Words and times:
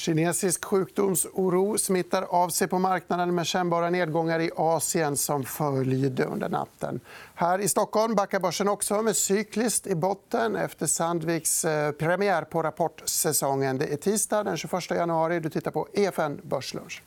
Kinesisk 0.00 0.64
sjukdomsoro 0.64 1.78
smittar 1.78 2.22
av 2.22 2.48
sig 2.48 2.68
på 2.68 2.78
marknaden 2.78 3.34
med 3.34 3.46
kännbara 3.46 3.90
nedgångar 3.90 4.40
i 4.40 4.50
Asien 4.56 5.16
som 5.16 5.44
följd 5.44 6.20
under 6.20 6.48
natten. 6.48 7.00
Här 7.34 7.58
i 7.58 7.68
Stockholm 7.68 8.14
backar 8.14 8.40
börsen 8.40 8.68
också 8.68 9.02
med 9.02 9.16
cykliskt 9.16 9.86
i 9.86 9.94
botten 9.94 10.56
efter 10.56 10.86
Sandviks 10.86 11.64
eh, 11.64 11.92
premiär 11.92 12.42
på 12.42 12.62
rapportsäsongen. 12.62 13.78
Det 13.78 13.86
är 13.92 13.96
tisdag 13.96 14.44
den 14.44 14.56
21 14.56 14.90
januari. 14.90 15.40
Du 15.40 15.50
tittar 15.50 15.70
på 15.70 15.88
EFN 15.92 16.40
Börslunch. 16.42 17.02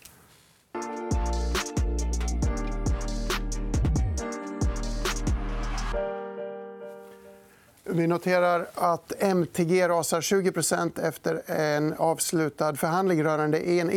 Vi 7.96 8.08
noterar 8.08 8.68
att 8.74 9.14
MTG 9.20 9.88
rasar 9.88 10.22
20% 10.22 11.08
efter 11.08 11.52
en 11.52 11.94
avslutad 11.94 12.76
förhandling 12.76 13.24
rörande 13.24 13.60
en 13.60 13.92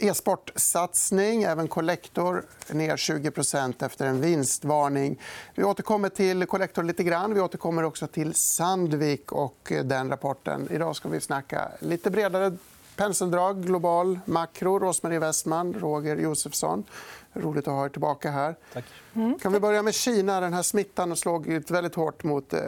e-sportsatsning. 0.00 1.42
Även 1.42 1.68
Collector 1.68 2.44
ner 2.70 2.96
20% 2.96 3.84
efter 3.84 4.06
en 4.06 4.20
vinstvarning. 4.20 5.20
Vi 5.54 5.64
återkommer 5.64 6.08
till 6.08 6.46
Collector 6.46 6.82
lite 6.82 7.04
grann. 7.04 7.34
Vi 7.34 7.40
återkommer 7.40 7.82
också 7.82 8.06
till 8.06 8.34
Sandvik 8.34 9.32
och 9.32 9.72
den 9.84 10.10
rapporten. 10.10 10.68
Idag 10.70 10.96
ska 10.96 11.08
vi 11.08 11.20
snacka 11.20 11.68
lite 11.80 12.10
bredare 12.10 12.52
penseldrag, 12.96 13.66
global 13.66 14.18
makro. 14.24 14.78
Rosmarie 14.78 15.18
Westman, 15.18 15.74
Roger 15.74 16.16
Josefsson. 16.16 16.84
Roligt 17.32 17.68
att 17.68 17.74
ha 17.74 17.84
er 17.84 17.88
tillbaka 17.88 18.30
här. 18.30 18.56
Tack. 18.72 18.84
Mm. 19.14 19.38
Kan 19.38 19.52
vi 19.52 19.60
börja 19.60 19.82
med 19.82 19.94
Kina? 19.94 20.40
Den 20.40 20.52
här 20.52 20.62
smittan 20.62 21.16
slog 21.16 21.46
väldigt 21.70 21.94
hårt 21.94 22.24
mot 22.24 22.52
eh, 22.52 22.60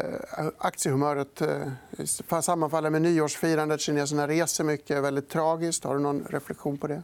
aktiehumöret. 0.58 1.40
Eh, 1.40 2.40
sammanfaller 2.40 2.90
med 2.90 3.02
nyårsfirandet. 3.02 3.80
Kineserna 3.80 4.28
reser 4.28 4.64
mycket. 4.64 5.02
Väldigt 5.02 5.28
tragiskt. 5.28 5.84
Har 5.84 5.94
du 5.94 6.00
någon 6.00 6.26
reflektion 6.30 6.78
på 6.78 6.86
det? 6.86 7.02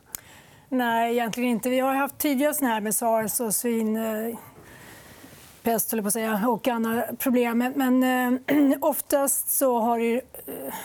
Nej, 0.69 1.13
egentligen 1.13 1.51
inte. 1.51 1.71
Vi 1.71 1.81
har 1.81 1.95
haft 1.95 2.19
tidigare 2.19 2.55
såna 2.55 2.71
här 2.71 2.81
med 2.81 2.95
sars 2.95 3.41
och 3.41 3.55
svin 3.55 3.97
pest 5.63 5.91
på 5.91 6.07
att 6.07 6.13
säga, 6.13 6.49
och 6.49 6.69
andra 6.69 7.03
problem. 7.19 7.73
Men 7.77 8.03
eh, 8.03 8.79
oftast 8.81 9.51
så 9.51 9.81
har 9.81 9.99
det 9.99 10.15
eh, 10.15 10.21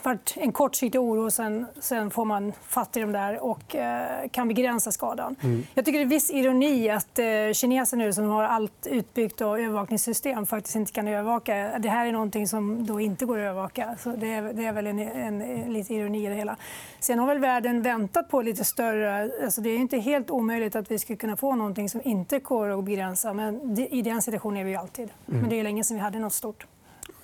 varit 0.04 0.34
en 0.38 0.52
kortsiktig 0.52 1.02
oro. 1.02 1.32
Sen, 1.32 1.66
sen 1.80 2.12
får 2.12 2.26
man 2.26 2.54
fatt 2.68 2.98
i 2.98 3.00
dem 3.00 3.12
där 3.12 3.44
och 3.44 3.76
eh, 3.76 4.30
kan 4.32 4.48
begränsa 4.48 4.92
skadan. 4.92 5.36
Mm. 5.44 5.64
Jag 5.74 5.86
tycker 5.86 6.00
det 6.00 6.06
är 6.06 6.10
viss 6.10 6.32
ironi 6.32 6.90
att 6.90 7.20
eh, 7.20 7.26
kineser 7.54 7.98
nu 7.98 8.14
som 8.14 8.30
har 8.30 8.44
allt 8.44 8.88
utbyggt 8.88 9.42
och 9.42 9.60
övervakningssystem 9.60 10.46
faktiskt 10.46 10.76
inte 10.76 10.92
kan 10.92 11.08
övervaka. 11.08 11.80
Det 11.80 11.90
här 11.90 12.06
är 12.06 12.12
någonting 12.12 12.48
som 12.48 12.86
då 12.86 13.00
inte 13.00 13.26
går 13.26 13.38
att 13.38 13.44
övervaka. 13.44 13.96
Så 14.00 14.10
det, 14.10 14.34
är, 14.34 14.54
det 14.54 14.66
är 14.66 14.74
väl 14.74 14.88
en, 14.88 15.00
en, 15.00 15.42
en, 15.42 15.74
lite 15.74 15.94
ironi 15.94 16.26
i 16.26 16.30
det 16.30 16.36
hela. 16.36 16.56
Sen 17.00 17.20
har 17.20 17.28
väl 17.28 17.40
världen 17.40 17.82
väntat 17.82 18.30
på 18.30 18.42
lite 18.42 18.64
större... 18.64 19.30
Alltså 19.44 19.62
det 19.62 19.70
är 19.70 19.78
inte 19.78 19.98
helt 19.98 20.30
omöjligt 20.30 20.76
att 20.76 20.92
vi 20.92 21.00
skulle 21.00 21.18
kunna 21.18 21.38
få 21.38 21.56
någonting 21.56 21.90
som 21.90 22.02
inte 22.04 22.40
går 22.40 22.80
att 22.80 22.86
begränsa. 22.86 23.34
Men 23.34 23.80
i 23.80 24.02
den 24.02 24.22
situationen 24.22 24.67
vi 24.68 24.76
alltid. 24.76 25.10
Men 25.26 25.38
mm. 25.38 25.50
det 25.50 25.60
är 25.60 25.64
länge 25.64 25.84
sedan 25.84 25.98
vi 25.98 26.04
hade 26.04 26.20
något 26.20 26.34
stort 26.34 26.68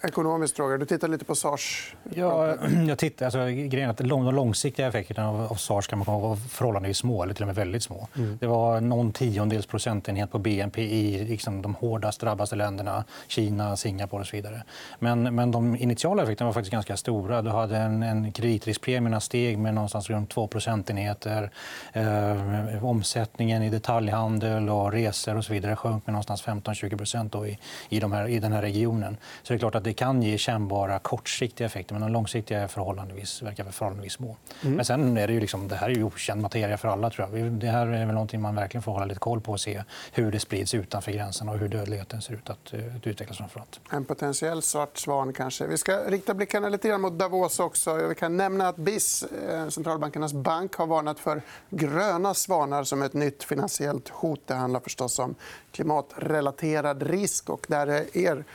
ekonomisk 0.04 0.56
fråga. 0.56 0.78
Du 0.78 0.86
tittar 0.86 1.08
lite 1.08 1.26
på 1.26 1.36
sars. 1.36 1.96
Ja, 2.16 2.56
jag 2.88 2.98
tittar, 2.98 3.26
alltså, 3.26 3.46
grejen 3.46 3.90
att 3.90 3.98
de 3.98 4.36
långsiktiga 4.36 4.88
effekterna 4.88 5.30
av 5.30 5.56
sars 5.56 5.88
kan 5.88 6.00
man 6.00 6.22
vara 6.22 6.36
förhållandevis 6.36 6.98
små, 6.98 7.23
eller 7.23 7.34
till 7.34 7.44
och 7.44 7.48
med 7.48 7.56
väldigt 7.56 7.84
små. 7.84 8.08
Mm. 8.16 8.38
Det 8.42 8.48
var 8.48 8.82
någon 8.82 9.12
tiondels 9.12 9.66
procentenhet 9.66 10.32
på 10.32 10.40
BNP 10.40 10.82
i 10.82 11.26
liksom, 11.26 11.62
de 11.62 11.76
hårdast 11.76 12.22
drabbade 12.22 12.56
länderna. 12.56 13.04
Kina, 13.28 13.78
Singapore 13.78 14.22
och 14.22 14.28
så 14.28 14.36
vidare. 14.36 14.64
Men, 15.00 15.36
men 15.36 15.52
de 15.52 15.76
initiala 15.76 16.23
effekterna 16.23 16.48
var 16.48 16.54
faktiskt 16.54 16.72
ganska 16.72 16.98
stora. 16.98 17.42
Du 17.42 17.50
hade 17.50 17.78
en, 17.78 18.04
en 18.04 18.32
kreditriskpremierna 18.32 19.20
steg 19.20 19.58
med 19.58 19.73
någonstans 19.73 20.10
runt 20.10 20.30
2 20.30 20.48
procentenheter. 20.48 21.52
Eh, 21.94 22.86
omsättningen 22.86 23.64
i 23.64 23.70
detaljhandel 23.70 24.70
och 24.70 24.92
resor 24.92 25.38
och 25.38 25.45
så 25.45 25.54
vidare 25.54 25.76
sjönk 25.76 26.08
med 26.08 26.14
någonstans 26.14 26.44
15-20 26.44 27.45
i, 27.45 27.58
i, 27.90 28.00
de 28.00 28.12
här, 28.12 28.28
i 28.28 28.39
den 28.39 28.54
här 28.54 28.61
regionen. 28.61 29.17
Så 29.44 29.54
det 29.54 29.58
är 29.58 29.60
klart 29.60 29.76
att 29.76 29.83
det 29.83 29.92
kan 29.93 30.21
ge 30.21 30.37
kännbara 30.37 30.99
kortsiktiga 30.99 31.67
effekter 31.67 31.93
men 31.93 32.02
de 32.02 32.11
långsiktiga 32.11 32.61
är 32.61 32.67
förhållandevis, 32.67 33.42
verkar 33.42 33.64
förhållandevis 33.64 34.14
små. 34.14 34.37
Mm. 34.61 34.76
Men 34.76 34.86
sen 34.86 35.17
är 35.17 35.27
det, 35.27 35.33
ju 35.33 35.39
liksom, 35.39 35.67
det 35.67 35.76
här 35.76 35.89
är 35.89 35.95
ju 35.95 36.04
okänd 36.04 36.42
materia 36.42 36.77
för 36.77 36.87
alla. 36.87 37.09
Tror 37.09 37.37
jag. 37.37 37.52
Det 37.52 37.67
här 37.67 37.87
är 37.87 38.05
väl 38.05 38.14
någonting 38.14 38.42
man 38.42 38.55
verkligen 38.55 38.83
får 38.83 38.92
hålla 38.92 39.05
lite 39.05 39.20
koll 39.20 39.42
på 39.42 39.52
och 39.52 39.59
se 39.59 39.83
hur 40.11 40.32
det 40.32 40.39
sprids 40.39 40.73
utanför 40.73 41.11
gränserna 41.11 41.52
och 41.52 41.58
hur 41.58 41.67
dödligheten 41.67 42.21
ser 42.21 42.33
ut 42.33 42.49
att, 42.49 42.73
eh, 42.73 42.80
att 42.95 43.08
utvecklas. 43.08 43.37
Framförallt. 43.37 43.80
En 43.89 44.05
potentiell 44.05 44.61
svart 44.61 44.98
svan. 44.98 45.33
Kanske. 45.33 45.67
Vi 45.67 45.77
ska 45.77 45.98
rikta 45.98 46.33
blickarna 46.33 46.70
lite 46.70 46.87
grann 46.87 47.02
mot 47.02 47.20
Davos. 47.20 47.59
också. 47.59 47.93
Vi 47.93 48.15
kan 48.15 48.37
nämna 48.37 48.67
att 48.67 48.76
BIS, 48.76 49.23
eh, 49.23 49.70
centralbankernas 49.70 50.33
bank 50.33 50.76
har 50.76 50.87
varnat 50.87 51.20
för 51.20 51.42
gröna 51.70 52.33
svanar 52.33 52.83
som 52.83 53.02
ett 53.02 53.14
nytt 53.14 53.43
finansiellt 53.43 54.09
hot. 54.09 54.42
Det 54.45 54.53
handlar 54.53 54.80
förstås 54.80 55.20
om 55.20 55.36
klimatrelaterad 55.71 57.03
risk. 57.03 57.49
Och 57.49 57.65
där 57.70 57.87
är 57.87 58.17
er 58.17 58.45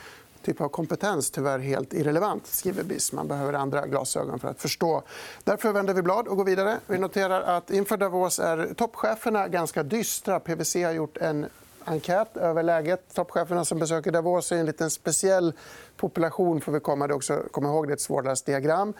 typ 0.49 0.61
av 0.61 0.69
kompetens 0.69 1.31
tyvärr 1.31 1.59
helt 1.59 1.93
irrelevant, 1.93 2.47
skriver 2.47 2.83
BIS. 2.83 3.11
Man 3.11 3.27
behöver 3.27 3.53
andra 3.53 3.87
glasögon 3.87 4.39
för 4.39 4.47
att 4.47 4.61
förstå. 4.61 5.03
Därför 5.43 5.71
vänder 5.71 5.93
vi 5.93 6.01
blad 6.01 6.27
och 6.27 6.37
går 6.37 6.45
vidare. 6.45 6.77
Vi 6.87 6.97
noterar 6.97 7.41
att 7.41 7.71
inför 7.71 7.97
Davos 7.97 8.39
är 8.39 8.73
toppcheferna 8.73 9.47
ganska 9.47 9.83
dystra. 9.83 10.39
PWC 10.39 10.75
har 10.75 10.91
gjort 10.91 11.17
en 11.17 11.45
enkät 11.83 12.37
över 12.37 12.63
läget. 12.63 13.13
Toppcheferna 13.13 13.65
som 13.65 13.79
besöker 13.79 14.11
Davos 14.11 14.51
är 14.51 14.55
en 14.55 14.65
liten 14.65 14.89
speciell 14.89 15.53
population. 15.97 16.61
Får 16.61 16.71
vi 16.71 16.79
komma, 16.79 17.07
det 17.07 17.13
också, 17.13 17.43
kom 17.51 17.65
ihåg 17.65 17.87
det 17.87 17.91
är 17.91 17.95
ett 17.95 18.01
svårläst 18.01 18.45
diagram. 18.45 18.93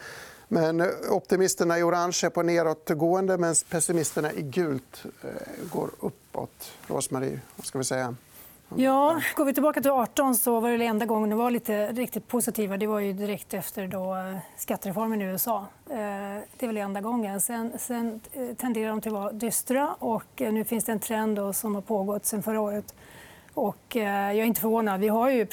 Men 0.48 0.82
optimisterna 1.10 1.78
i 1.78 1.82
orange 1.82 2.20
är 2.24 2.30
på 2.30 2.42
nedåtgående 2.42 3.38
medan 3.38 3.54
pessimisterna 3.70 4.32
i 4.32 4.42
gult 4.42 5.04
eh, 5.22 5.30
går 5.72 5.90
uppåt. 6.00 6.72
Rosmarie, 6.86 7.40
vad 7.56 7.66
ska 7.66 7.78
vi 7.78 7.84
säga? 7.84 8.14
Ja, 8.76 9.20
går 9.36 9.44
vi 9.44 9.54
tillbaka 9.54 9.80
till 9.80 9.90
18 9.90 10.34
så 10.34 10.60
var 10.60 10.70
det 10.70 10.84
enda 10.84 11.06
gången 11.06 11.30
de 11.30 11.38
var 11.38 11.50
lite 11.50 11.92
riktigt 11.92 12.28
positiva. 12.28 12.76
Det 12.76 12.86
var 12.86 13.00
ju 13.00 13.12
direkt 13.12 13.54
efter 13.54 13.86
då 13.86 14.14
eh, 14.14 14.36
skattereformen 14.56 15.22
i 15.22 15.24
USA. 15.24 15.66
Eh, 15.90 15.96
det 16.56 16.58
är 16.58 16.66
väl 16.66 16.76
enda 16.76 17.00
gången. 17.00 17.40
Sen, 17.40 17.72
sen 17.78 18.20
eh, 18.32 18.56
tenderar 18.56 18.90
de 18.90 19.00
till 19.00 19.14
att 19.14 19.20
vara 19.20 19.32
dystra. 19.32 19.94
Och 19.98 20.24
nu 20.36 20.64
finns 20.64 20.84
det 20.84 20.92
en 20.92 21.00
trend 21.00 21.56
som 21.56 21.74
har 21.74 21.82
pågått 21.82 22.24
sen 22.26 22.42
förra 22.42 22.60
året. 22.60 22.94
Och 23.54 23.96
jag 23.96 24.06
är 24.34 24.44
inte 24.44 24.60
förvånad. 24.60 25.00
Vi 25.00 25.08
har 25.08 25.30
ju 25.30 25.46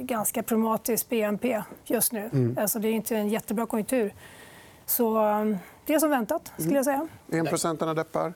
ganska 0.00 0.42
problematisk 0.42 1.08
BNP 1.08 1.62
just 1.84 2.12
nu. 2.12 2.30
Mm. 2.32 2.58
Alltså, 2.60 2.78
det 2.78 2.88
är 2.88 2.92
inte 2.92 3.16
en 3.16 3.28
jättebra 3.28 3.66
konjunktur. 3.66 4.14
Så 4.86 5.14
det 5.86 5.94
är 5.94 5.98
som 5.98 6.10
väntat. 6.10 6.52
skulle 6.58 6.76
jag 6.76 6.84
säga. 6.84 7.08
1 7.32 7.50
procentarna 7.50 7.94
deppar. 7.94 8.32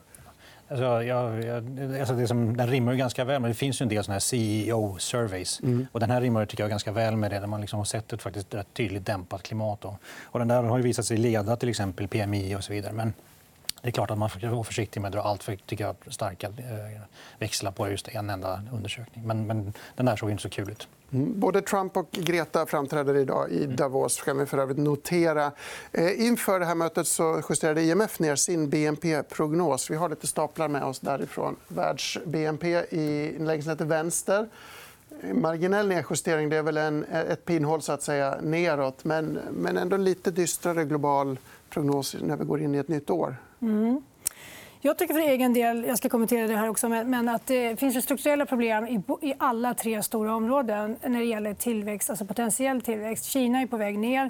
Alltså, 0.73 1.03
jag, 1.03 1.43
jag, 1.43 1.99
alltså 1.99 2.15
det 2.15 2.27
som, 2.27 2.57
den 2.57 2.67
rimmar 2.67 2.91
ju 2.91 2.97
ganska 2.97 3.25
väl. 3.25 3.41
Men 3.41 3.51
det 3.51 3.55
finns 3.55 3.81
ju 3.81 3.83
en 3.83 3.89
del 3.89 4.03
såna 4.03 4.13
här 4.13 4.19
CEO-surveys. 4.19 5.63
Mm. 5.63 5.87
Och 5.91 5.99
den 5.99 6.11
här 6.11 6.21
rimmar 6.21 6.45
tycker 6.45 6.63
jag, 6.63 6.69
ganska 6.69 6.91
väl 6.91 7.15
med 7.15 7.31
det. 7.31 7.39
Där 7.39 7.47
man 7.47 7.61
liksom 7.61 7.77
har 7.77 7.85
sett 7.85 8.13
ett 8.13 8.21
faktiskt 8.21 8.53
rätt 8.53 8.73
tydligt 8.73 9.05
dämpat 9.05 9.43
klimat. 9.43 9.85
Och, 9.85 9.95
och 10.23 10.39
den 10.39 10.47
där 10.47 10.63
har 10.63 10.77
ju 10.77 10.83
visat 10.83 11.05
sig 11.05 11.17
leda 11.17 11.55
till 11.55 11.69
exempel 11.69 12.07
PMI 12.07 12.55
och 12.55 12.63
så 12.63 12.73
vidare. 12.73 12.93
Men 12.93 13.13
det 13.81 13.89
är 13.89 13.91
klart 13.91 14.11
att 14.11 14.17
man 14.17 14.29
får 14.29 14.47
vara 14.47 14.63
försiktig 14.63 15.01
med 15.01 15.07
att 15.07 15.13
dra 15.13 15.21
allt 15.21 15.43
för 15.43 15.55
tycker 15.55 15.83
jag, 15.85 15.95
starka 16.07 16.47
eh, 16.47 17.01
växlar 17.39 17.71
på 17.71 17.89
just 17.89 18.07
en 18.07 18.29
enda 18.29 18.61
undersökning. 18.71 19.27
Men, 19.27 19.47
men 19.47 19.73
den 19.95 20.05
där 20.05 20.15
såg 20.15 20.31
inte 20.31 20.43
så 20.43 20.49
kul 20.49 20.69
ut. 20.69 20.87
Mm. 21.13 21.39
Både 21.39 21.61
Trump 21.61 21.97
och 21.97 22.11
Greta 22.11 22.65
framträder 22.65 23.15
idag 23.15 23.51
i 23.51 23.63
mm. 23.63 23.75
Davos. 23.75 24.21
kan 24.21 24.37
vi 24.37 24.45
för 24.45 24.57
övrigt 24.57 24.77
notera. 24.77 25.51
Eh, 25.91 26.25
inför 26.25 26.59
det 26.59 26.65
här 26.65 26.75
mötet 26.75 27.07
så 27.07 27.41
justerade 27.49 27.81
IMF 27.81 28.19
ner 28.19 28.35
sin 28.35 28.69
BNP-prognos. 28.69 29.91
Vi 29.91 29.95
har 29.95 30.09
lite 30.09 30.27
staplar 30.27 30.67
med 30.67 30.83
oss 30.83 30.99
därifrån. 30.99 31.55
Världs-BNP 31.67 32.85
i 32.89 33.35
längst 33.39 33.77
till 33.77 33.85
vänster. 33.85 34.49
Marginell 35.33 35.87
nedjustering 35.87 36.49
det 36.49 36.57
är 36.57 36.63
väl 36.63 36.77
en, 36.77 37.03
ett 37.03 37.45
pinhål 37.45 37.81
så 37.81 37.91
att 37.91 38.01
säga, 38.01 38.37
neråt 38.41 39.03
men, 39.03 39.39
men 39.51 39.77
ändå 39.77 39.97
lite 39.97 40.31
dystrare 40.31 40.85
global 40.85 41.39
prognos 41.69 42.15
när 42.21 42.37
vi 42.37 42.45
går 42.45 42.61
in 42.61 42.75
i 42.75 42.77
ett 42.77 42.87
nytt 42.87 43.09
år. 43.09 43.35
Mm. 43.61 44.01
Jag 44.85 44.97
tycker 44.97 45.13
för 45.13 45.21
egen 45.21 45.53
del, 45.53 45.85
jag 45.87 45.97
ska 45.97 46.09
kommentera 46.09 46.47
det 46.47 46.55
här 46.55 46.69
också, 46.69 46.89
men 46.89 47.29
att 47.29 47.47
det 47.47 47.79
finns 47.79 48.03
strukturella 48.03 48.45
problem 48.45 49.03
i 49.21 49.33
alla 49.37 49.73
tre 49.73 50.03
stora 50.03 50.35
områden 50.35 50.97
när 51.01 51.19
det 51.19 51.25
gäller 51.25 51.53
tillväxt, 51.53 52.09
alltså 52.09 52.25
potentiell 52.25 52.81
tillväxt. 52.81 53.25
Kina 53.25 53.61
är 53.61 53.67
på 53.67 53.77
väg 53.77 53.99
ner. 53.99 54.29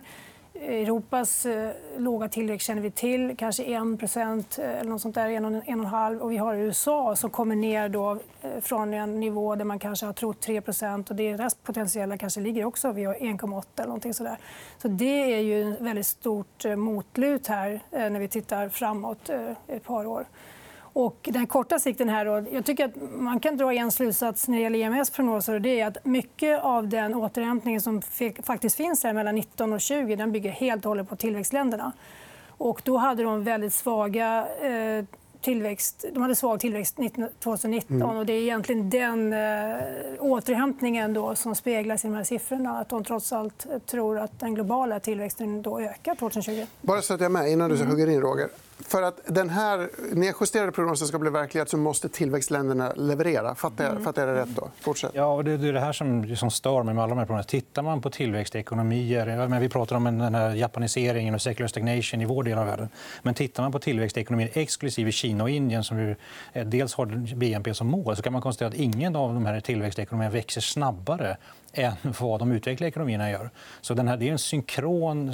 Europas 0.55 1.45
eh, 1.45 1.71
låga 1.97 2.29
tillväxt 2.29 2.67
känner 2.67 2.81
vi 2.81 2.91
till, 2.91 3.35
kanske 3.37 3.63
1 3.63 3.71
eh, 3.71 4.79
eller 4.79 4.83
något 4.83 5.01
sånt 5.01 5.15
där, 5.15 5.27
1,5 5.27 6.19
och 6.19 6.31
Vi 6.31 6.37
har 6.37 6.55
USA 6.55 7.15
som 7.15 7.29
kommer 7.29 7.55
ner 7.55 7.89
då, 7.89 8.19
eh, 8.41 8.61
från 8.61 8.93
en 8.93 9.19
nivå 9.19 9.55
där 9.55 9.65
man 9.65 9.79
kanske 9.79 10.05
har 10.05 10.13
trott 10.13 10.47
3% 10.47 11.09
och 11.09 11.15
Deras 11.15 11.55
potentiella 11.55 12.17
kanske 12.17 12.41
ligger 12.41 12.65
också 12.65 12.91
vid 12.91 13.07
1,8 13.07 13.63
eller 13.75 13.87
någonting 13.87 14.13
sådär. 14.13 14.37
Så 14.77 14.87
Det 14.87 15.33
är 15.33 15.39
ju 15.39 15.73
ett 15.73 15.81
väldigt 15.81 16.07
stort 16.07 16.65
eh, 16.65 16.75
motlut 16.75 17.47
här 17.47 17.71
eh, 17.91 18.09
när 18.09 18.19
vi 18.19 18.27
tittar 18.27 18.69
framåt 18.69 19.29
eh, 19.29 19.51
ett 19.67 19.83
par 19.83 20.05
år. 20.05 20.25
Och 20.93 21.29
den 21.33 21.47
korta 21.47 21.79
sikten 21.79 22.09
här 22.09 22.25
då, 22.25 22.45
jag 22.51 22.65
tycker 22.65 22.85
att 22.85 22.95
man 23.11 23.39
kan 23.39 23.57
dra 23.57 23.73
en 23.73 23.91
slutsats 23.91 24.47
när 24.47 24.57
det 24.57 24.63
gäller 24.63 24.79
IMFs 24.79 25.09
prognoser. 25.09 25.59
Det 25.59 25.79
är 25.79 25.87
att 25.87 26.05
mycket 26.05 26.63
av 26.63 26.87
den 26.87 27.15
återhämtning 27.15 27.81
som 27.81 28.01
faktiskt 28.43 28.75
finns 28.75 29.03
här 29.03 29.13
mellan 29.13 29.35
19 29.35 29.73
och 29.73 29.81
20 29.81 30.15
den 30.15 30.31
bygger 30.31 30.51
helt 30.51 30.85
och 30.85 30.89
hållet 30.89 31.09
på 31.09 31.15
tillväxtländerna. 31.15 31.91
Och 32.47 32.81
då 32.83 32.97
hade 32.97 33.23
de 33.23 33.43
väldigt 33.43 33.73
svaga 33.73 34.47
eh, 34.61 35.05
tillväxt, 35.41 36.05
de 36.13 36.21
hade 36.21 36.35
svag 36.35 36.59
tillväxt 36.59 36.99
2019. 37.39 38.01
Mm. 38.01 38.17
Och 38.17 38.25
det 38.25 38.33
är 38.33 38.41
egentligen 38.41 38.89
den 38.89 39.33
eh, 39.33 39.77
återhämtningen 40.19 41.13
då 41.13 41.35
som 41.35 41.55
speglas 41.55 42.05
i 42.05 42.07
de 42.07 42.13
här 42.13 42.23
siffrorna. 42.23 42.79
Att 42.79 42.89
de 42.89 43.03
trots 43.03 43.33
allt 43.33 43.65
tror 43.85 44.19
att 44.19 44.39
den 44.39 44.55
globala 44.55 44.99
tillväxten 44.99 45.61
då 45.61 45.79
ökar 45.79 46.15
2020. 46.15 46.65
Bara 46.81 47.01
så 47.01 47.13
att 47.13 47.19
jag 47.19 47.25
är 47.25 47.29
med 47.29 47.51
innan 47.51 47.69
du 47.69 47.75
mm. 47.75 47.87
hugger 47.87 48.09
in, 48.09 48.21
Roger. 48.21 48.49
För 48.87 49.01
att 49.01 49.19
den 49.25 49.49
här 49.49 49.89
nedjusterade 50.15 50.71
prognosen 50.71 51.07
ska 51.07 51.19
bli 51.19 51.29
verklighet 51.29 51.69
så 51.69 51.77
måste 51.77 52.09
tillväxtländerna 52.09 52.93
leverera. 52.95 53.55
Fattar 53.55 53.83
jag, 53.83 53.91
mm. 53.91 54.03
fattar 54.03 54.27
jag 54.27 54.35
det 54.35 54.41
rätt? 54.41 54.55
Då? 54.55 54.69
Fortsätt. 54.81 55.11
Ja, 55.13 55.25
och 55.25 55.43
det 55.43 55.51
är 55.51 55.73
det 55.73 55.79
här 55.79 55.93
som, 55.93 56.35
som 56.35 56.51
stör 56.51 56.83
mig 56.83 56.93
med 56.93 57.03
alla 57.03 57.09
de 57.09 57.19
här 57.19 57.25
prognoserna. 57.25 57.49
Tittar 57.49 57.81
man 57.81 58.01
på 58.01 58.09
tillväxtekonomier... 58.09 59.47
Men 59.47 59.61
vi 59.61 59.69
pratar 59.69 59.95
om 59.95 60.03
den 60.03 60.35
här 60.35 60.55
japaniseringen 60.55 61.35
och 61.35 61.41
secular 61.41 61.67
stagnation 61.67 62.21
i 62.21 62.25
vår 62.25 62.43
del 62.43 62.57
av 62.57 62.65
världen. 62.65 62.89
Men 63.21 63.33
tittar 63.33 63.63
man 63.63 63.71
på 63.71 63.79
tillväxtekonomier 63.79 64.49
exklusive 64.53 65.11
Kina 65.11 65.43
och 65.43 65.49
Indien 65.49 65.83
som 65.83 65.99
ju 65.99 66.15
eh, 66.53 66.65
dels 66.65 66.93
har 66.93 67.35
BNP 67.35 67.73
som 67.73 67.87
mål 67.87 68.15
så 68.15 68.21
kan 68.21 68.33
man 68.33 68.41
konstatera 68.41 68.69
att 68.69 68.75
ingen 68.75 69.15
av 69.15 69.33
de 69.33 69.45
här 69.45 69.59
tillväxtekonomierna 69.59 70.33
växer 70.33 70.61
snabbare 70.61 71.37
än 71.73 71.93
vad 72.19 72.39
de 72.39 72.51
utvecklade 72.51 72.89
ekonomierna 72.89 73.31
gör. 73.31 73.49
Så 73.81 73.93
den 73.93 74.07
här, 74.07 74.17
det 74.17 74.27
är 74.27 74.31
en 74.31 74.39
synkron 74.39 75.33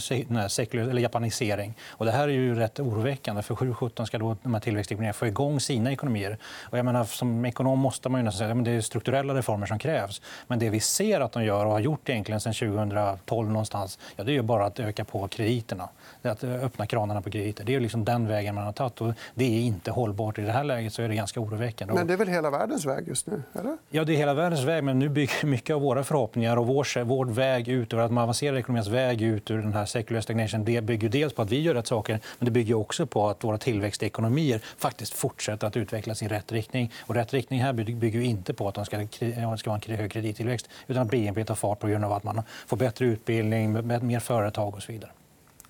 eller 0.73 1.01
japanisering. 1.01 1.77
Och 1.87 2.05
det 2.05 2.11
här 2.11 2.27
är 2.27 2.31
ju 2.31 2.55
rätt 2.55 2.79
oroväckande. 2.79 3.41
För 3.41 3.55
7-17 3.55 4.05
ska 4.05 4.17
då 4.17 4.35
de 4.43 4.53
här 4.53 4.61
tillväxtekonomierna 4.61 5.13
få 5.13 5.27
igång 5.27 5.59
sina 5.59 5.91
ekonomier. 5.91 6.37
Och 6.61 6.77
jag 6.77 6.85
menar, 6.85 7.03
som 7.03 7.45
ekonom 7.45 7.79
måste 7.79 8.09
man 8.09 8.25
ju 8.25 8.31
säga 8.31 8.51
att 8.51 8.65
det 8.65 8.71
är 8.71 8.81
strukturella 8.81 9.33
reformer 9.33 9.65
som 9.65 9.79
krävs. 9.79 10.21
Men 10.47 10.59
det 10.59 10.69
vi 10.69 10.79
ser 10.79 11.19
att 11.19 11.31
de 11.31 11.43
gör 11.43 11.65
och 11.65 11.71
har 11.71 11.79
gjort 11.79 12.09
egentligen 12.09 12.39
sedan 12.39 12.53
2012 12.53 13.49
någonstans, 13.49 13.99
ja, 14.15 14.23
det 14.23 14.31
är 14.31 14.33
ju 14.33 14.41
bara 14.41 14.65
att 14.65 14.79
öka 14.79 15.05
på 15.05 15.27
krediterna. 15.27 15.89
Att 16.21 16.43
öppna 16.43 16.85
kranarna 16.85 17.21
på 17.21 17.31
krediter. 17.31 17.63
Det 17.63 17.75
är 17.75 17.79
liksom 17.79 18.05
den 18.05 18.27
vägen 18.27 18.55
man 18.55 18.63
har 18.63 18.71
tagit. 18.71 19.01
Och 19.01 19.13
det 19.33 19.45
är 19.45 19.61
inte 19.61 19.91
hållbart. 19.91 20.37
I 20.37 20.41
det 20.41 20.51
här 20.51 20.63
läget 20.63 20.93
så 20.93 21.01
är 21.01 21.09
det 21.09 21.15
ganska 21.15 21.39
oroväckande. 21.39 21.93
Men 21.93 22.07
det 22.07 22.13
är 22.13 22.17
väl 22.17 22.27
hela 22.27 22.49
världens 22.49 22.85
väg 22.85 23.07
just 23.07 23.27
nu? 23.27 23.43
Eller? 23.53 23.77
Ja, 23.89 24.03
det 24.03 24.13
är 24.13 24.17
hela 24.17 24.33
världens 24.33 24.63
väg. 24.63 24.83
Men 24.83 24.99
nu 24.99 25.09
bygger 25.09 25.45
mycket 25.45 25.75
av 25.75 25.81
våra 25.81 26.03
förhoppningar 26.03 26.28
förhoppningar 26.29 26.57
och 26.57 26.67
vår, 26.67 27.03
vår 27.03 27.25
väg 27.25 27.67
ut 27.67 27.93
ur 27.93 27.99
att 27.99 28.11
man 28.11 28.23
avancerar 28.23 28.57
ekonomins 28.57 28.87
väg 28.87 29.21
ut 29.21 29.51
ur 29.51 29.57
den 29.57 29.73
här 29.73 29.85
secular 29.85 30.21
stagnation 30.21 30.65
det 30.65 30.81
bygger 30.81 31.09
dels 31.09 31.33
på 31.33 31.41
att 31.41 31.51
vi 31.51 31.61
gör 31.61 31.73
rätt 31.73 31.87
saker 31.87 32.19
men 32.39 32.45
det 32.45 32.51
bygger 32.51 32.75
också 32.75 33.05
på 33.05 33.29
att 33.29 33.43
våra 33.43 33.57
tillväxtekonomier 33.57 34.61
faktiskt 34.77 35.13
fortsätter 35.13 35.67
att 35.67 35.77
utvecklas 35.77 36.23
i 36.23 36.27
rätt 36.27 36.51
riktning. 36.51 36.91
Och 37.07 37.15
rätt 37.15 37.33
riktning 37.33 37.61
här 37.61 37.73
bygger 37.73 38.21
inte 38.21 38.53
på 38.53 38.67
att 38.67 38.75
de 38.75 38.85
ska, 38.85 39.07
ska 39.57 39.69
ha 39.69 39.79
en 39.87 39.97
hög 39.97 40.11
kredittillväxt 40.11 40.69
utan 40.87 41.03
att 41.03 41.11
BNP 41.11 41.43
tar 41.43 41.55
fart 41.55 41.79
på 41.79 41.87
grund 41.87 42.05
av 42.05 42.13
att 42.13 42.23
man 42.23 42.41
får 42.67 42.77
bättre 42.77 43.05
utbildning, 43.05 43.73
mer 44.01 44.19
företag 44.19 44.75
och 44.75 44.83
så 44.83 44.91
vidare. 44.91 45.11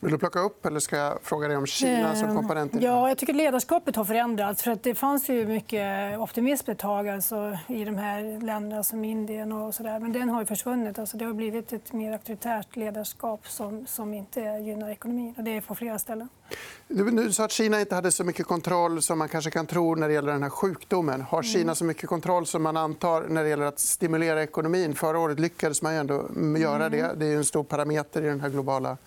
Vill 0.01 0.11
du 0.11 0.17
plocka 0.17 0.39
upp 0.39 0.65
eller 0.65 0.79
ska 0.79 0.97
jag 0.97 1.19
fråga 1.23 1.47
dig 1.47 1.57
om 1.57 1.65
Kina 1.65 2.15
som 2.15 2.29
ehm, 2.29 2.35
komponent? 2.35 2.73
Ja, 2.79 3.07
jag 3.07 3.17
tycker 3.17 3.33
ledarskapet 3.33 3.95
har 3.95 4.05
förändrats. 4.05 4.63
För 4.63 4.71
att 4.71 4.83
det 4.83 4.95
fanns 4.95 5.29
ju 5.29 5.45
mycket 5.45 6.19
optimism 6.19 6.71
ett 6.71 6.77
tag 6.77 7.09
alltså, 7.09 7.57
i 7.67 7.85
de 7.85 7.97
här 7.97 8.41
länderna 8.45 8.83
som 8.83 9.05
Indien. 9.05 9.51
och 9.51 9.75
så 9.75 9.83
där. 9.83 9.99
Men 9.99 10.11
den 10.11 10.29
har 10.29 10.39
ju 10.39 10.45
försvunnit. 10.45 10.99
Alltså, 10.99 11.17
det 11.17 11.25
har 11.25 11.33
blivit 11.33 11.73
ett 11.73 11.93
mer 11.93 12.11
auktoritärt 12.11 12.75
ledarskap 12.75 13.47
som, 13.47 13.87
som 13.87 14.13
inte 14.13 14.39
gynnar 14.39 14.89
ekonomin. 14.89 15.33
Och 15.37 15.43
det 15.43 15.57
är 15.57 15.61
på 15.61 15.75
flera 15.75 15.99
ställen. 15.99 16.29
Du 16.87 17.33
sa 17.33 17.45
att 17.45 17.51
Kina 17.51 17.79
inte 17.79 17.95
hade 17.95 18.11
så 18.11 18.23
mycket 18.23 18.45
kontroll 18.45 19.01
som 19.01 19.19
man 19.19 19.29
kanske 19.29 19.51
kan 19.51 19.67
tro 19.67 19.95
när 19.95 20.07
det 20.07 20.13
gäller 20.13 20.31
den 20.31 20.43
här 20.43 20.49
sjukdomen. 20.49 21.21
Har 21.21 21.43
Kina 21.43 21.61
mm. 21.61 21.75
så 21.75 21.85
mycket 21.85 22.09
kontroll 22.09 22.45
som 22.45 22.63
man 22.63 22.77
antar 22.77 23.25
när 23.29 23.43
det 23.43 23.49
gäller 23.49 23.65
att 23.65 23.79
stimulera 23.79 24.43
ekonomin? 24.43 24.95
Förra 24.95 25.19
året 25.19 25.39
lyckades 25.39 25.81
man 25.81 25.93
ändå 25.93 26.29
göra 26.57 26.85
mm. 26.85 26.91
det. 26.91 27.15
Det 27.15 27.25
är 27.33 27.37
en 27.37 27.45
stor 27.45 27.63
parameter 27.63 28.21
i 28.21 28.25
den 28.25 28.41
här 28.41 28.49
globala 28.49 28.97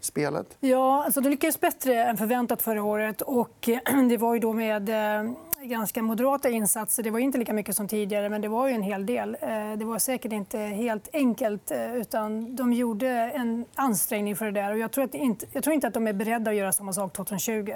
spelet? 0.00 0.56
Ja, 0.60 1.04
alltså 1.04 1.20
det 1.20 1.30
lyckades 1.30 1.60
bättre 1.60 2.04
än 2.04 2.16
förväntat 2.16 2.62
förra 2.62 2.82
året. 2.82 3.22
Och 3.22 3.68
det 4.08 4.16
var 4.16 4.34
ju 4.34 4.40
då 4.40 4.52
med 4.52 4.88
eh, 4.88 5.32
ganska 5.62 6.02
moderata 6.02 6.48
insatser. 6.48 7.02
Det 7.02 7.10
var 7.10 7.18
inte 7.18 7.38
lika 7.38 7.52
mycket 7.52 7.76
som 7.76 7.88
tidigare, 7.88 8.28
men 8.28 8.40
det 8.40 8.48
var 8.48 8.68
ju 8.68 8.74
en 8.74 8.82
hel 8.82 9.06
del. 9.06 9.36
Eh, 9.40 9.72
det 9.76 9.84
var 9.84 9.98
säkert 9.98 10.32
inte 10.32 10.58
helt 10.58 11.08
enkelt. 11.12 11.70
Eh, 11.70 11.96
utan 11.96 12.56
de 12.56 12.72
gjorde 12.72 13.08
en 13.08 13.64
ansträngning 13.74 14.36
för 14.36 14.44
det 14.44 14.60
där. 14.60 14.72
Och 14.72 14.78
jag, 14.78 14.92
tror 14.92 15.04
att 15.04 15.14
inte, 15.14 15.46
jag 15.52 15.64
tror 15.64 15.74
inte 15.74 15.86
att 15.86 15.94
de 15.94 16.06
är 16.06 16.12
beredda 16.12 16.50
att 16.50 16.56
göra 16.56 16.72
samma 16.72 16.92
sak 16.92 17.12
2020. 17.12 17.72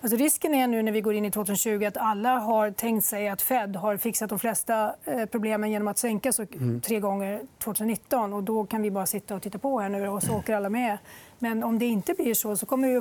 Alltså 0.00 0.16
risken 0.16 0.54
är 0.54 0.66
nu 0.66 0.82
när 0.82 0.92
vi 0.92 1.00
går 1.00 1.14
in 1.14 1.24
i 1.24 1.30
2020 1.30 1.84
att 1.84 1.96
alla 1.96 2.38
har 2.38 2.70
tänkt 2.70 3.04
sig 3.04 3.28
att 3.28 3.42
Fed 3.42 3.76
har 3.76 3.96
fixat 3.96 4.30
de 4.30 4.38
flesta 4.38 4.94
problemen 5.30 5.70
genom 5.70 5.88
att 5.88 5.98
sänka 5.98 6.32
så 6.32 6.42
mm. 6.42 6.80
tre 6.80 7.00
gånger 7.00 7.40
2019. 7.58 8.32
Och 8.32 8.42
då 8.42 8.66
kan 8.66 8.82
vi 8.82 8.90
bara 8.90 9.06
sitta 9.06 9.34
och 9.34 9.42
titta 9.42 9.58
på 9.58 9.80
här 9.80 9.88
nu 9.88 10.08
och 10.08 10.22
så 10.22 10.36
åker 10.36 10.54
alla 10.54 10.70
med. 10.70 10.98
Men 11.38 11.64
om 11.64 11.78
det 11.78 11.86
inte 11.86 12.14
blir 12.14 12.34
så 12.34 12.56
så 12.56 12.66
kommer 12.66 12.96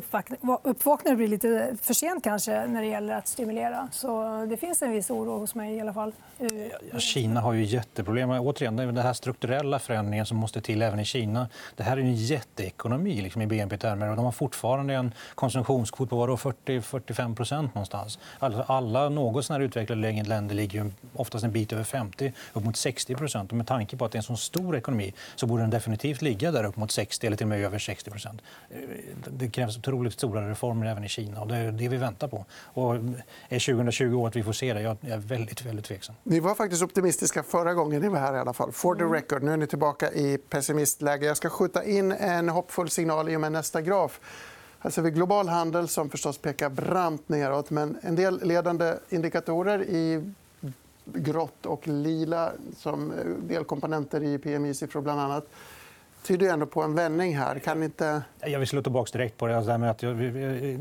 uppvaknandet 0.64 1.18
bli 1.18 1.28
lite 1.28 1.76
för 1.82 1.94
sent 1.94 2.24
kanske 2.24 2.68
när 2.68 2.82
det 2.82 2.88
gäller 2.88 3.16
att 3.16 3.28
stimulera. 3.28 3.90
Så 3.92 4.46
det 4.50 4.58
finns 4.58 4.82
en 4.82 4.92
viss 4.92 5.10
oro 5.10 5.40
hos 5.40 5.56
mig 5.56 5.76
i 5.76 5.82
alla 5.82 5.94
fall. 5.94 6.14
Eh, 6.40 6.48
ja, 6.92 7.00
Kina 7.00 7.42
har 7.42 7.54
ju 7.54 7.64
jätteproblem. 7.64 8.30
Återigen, 8.30 8.76
den 8.76 8.98
här 8.98 9.14
strukturella 9.14 9.80
förändringen 9.80 10.26
som 10.26 10.38
måste 10.38 10.62
till 10.62 10.82
även 10.82 11.00
i 11.00 11.06
Kina. 11.06 11.50
Det 11.76 11.84
här 11.84 11.98
är 11.98 12.02
en 12.02 12.16
jätteekonomi 12.16 13.22
liksom, 13.22 13.42
i 13.42 13.48
BNP-termer. 13.48 14.16
De 14.16 14.26
har 14.26 14.32
fortfarande 14.32 14.94
en 14.94 15.14
konsumtionskvot 15.36 16.10
på 16.10 16.28
40-45% 16.38 17.62
någonstans. 17.62 18.20
Alltså, 18.40 18.62
alla 18.68 19.10
något 19.10 19.46
sån 19.46 19.62
utvecklade 19.62 20.24
länder 20.24 20.56
ligger 20.56 20.84
ju 20.84 20.92
oftast 21.16 21.46
en 21.46 21.52
bit 21.52 21.74
över 21.74 21.84
50, 21.84 22.34
upp 22.54 22.64
mot 22.64 22.78
60 22.78 23.16
Och 23.36 23.54
med 23.54 23.68
tanke 23.68 23.98
på 23.98 24.06
att 24.06 24.12
det 24.12 24.16
är 24.16 24.20
en 24.20 24.24
så 24.24 24.36
stor 24.36 24.76
ekonomi 24.76 25.14
så 25.36 25.48
borde 25.48 25.64
den 25.64 25.70
definitivt 25.70 26.22
ligga 26.22 26.52
där 26.52 26.64
upp 26.64 26.78
mot 26.78 26.92
60 26.92 27.28
eller 27.28 27.38
till 27.38 27.44
och 27.46 27.50
med 27.50 27.62
över 27.62 27.80
60 27.80 28.12
det 29.28 29.50
krävs 29.50 29.78
otroligt 29.78 30.14
stora 30.14 30.50
reformer 30.50 30.86
även 30.92 31.04
i 31.04 31.10
Kina. 31.10 31.42
och 31.42 31.48
Det 31.48 31.56
är 31.56 31.72
det 31.72 31.88
vi 31.88 31.98
väntar 31.98 32.28
på. 32.28 32.46
Och 32.52 32.96
är 33.50 33.74
2020 33.74 34.16
året 34.16 34.36
vi 34.36 34.44
får 34.44 34.54
se 34.54 34.74
det? 34.74 34.82
Jag 34.82 34.98
är 35.02 35.18
väldigt, 35.18 35.66
väldigt 35.66 35.86
tveksam. 35.86 36.16
Ni 36.24 36.40
var 36.40 36.56
faktiskt 36.56 36.84
optimistiska 36.84 37.44
förra 37.44 37.74
gången 37.74 38.02
ni 38.02 38.08
var 38.08 38.20
här. 38.20 38.36
i 38.36 38.40
alla 38.40 38.54
fall. 38.54 38.72
For 38.72 38.96
the 38.96 39.02
mm. 39.02 39.14
record. 39.14 39.44
Nu 39.44 39.54
är 39.54 39.58
ni 39.58 39.68
tillbaka 39.68 40.12
i 40.12 40.38
pessimistläge. 40.38 41.26
Jag 41.26 41.38
ska 41.38 41.50
skjuta 41.50 41.84
in 41.84 42.12
en 42.12 42.50
hoppfull 42.50 42.90
signal 42.90 43.30
i 43.30 43.36
och 43.36 43.42
med 43.42 43.52
nästa 43.52 43.82
graf. 43.82 44.20
Här 44.80 44.90
ser 44.90 45.02
vi 45.02 45.12
global 45.12 45.48
handel 45.48 45.88
som 45.88 46.10
förstås 46.10 46.38
pekar 46.38 46.70
brant 46.70 47.30
neråt. 47.30 47.70
Men 47.70 47.98
en 48.02 48.16
del 48.16 48.44
ledande 48.44 48.94
indikatorer 49.10 49.84
i 49.84 50.34
grått 51.14 51.66
och 51.66 51.88
lila 51.88 52.52
som 52.78 53.14
delkomponenter 53.48 54.24
i 54.24 54.38
PMI-siffror 54.38 55.02
bland 55.02 55.20
annat 55.20 55.48
tyder 56.28 56.54
ändå 56.54 56.66
på 56.66 56.82
en 56.82 56.96
vändning 56.96 57.38
här. 57.38 57.60
Kan 57.60 57.84
inte... 57.84 58.22
Jag 58.46 58.60
vill 58.60 58.68
slå 58.68 58.82
tillbaka 58.82 59.18
direkt 59.18 59.38
på 59.38 59.48
det. 59.48 59.58
Alltså 59.58 59.78
med 59.78 59.92
att 59.92 60.04
jag, 60.04 60.16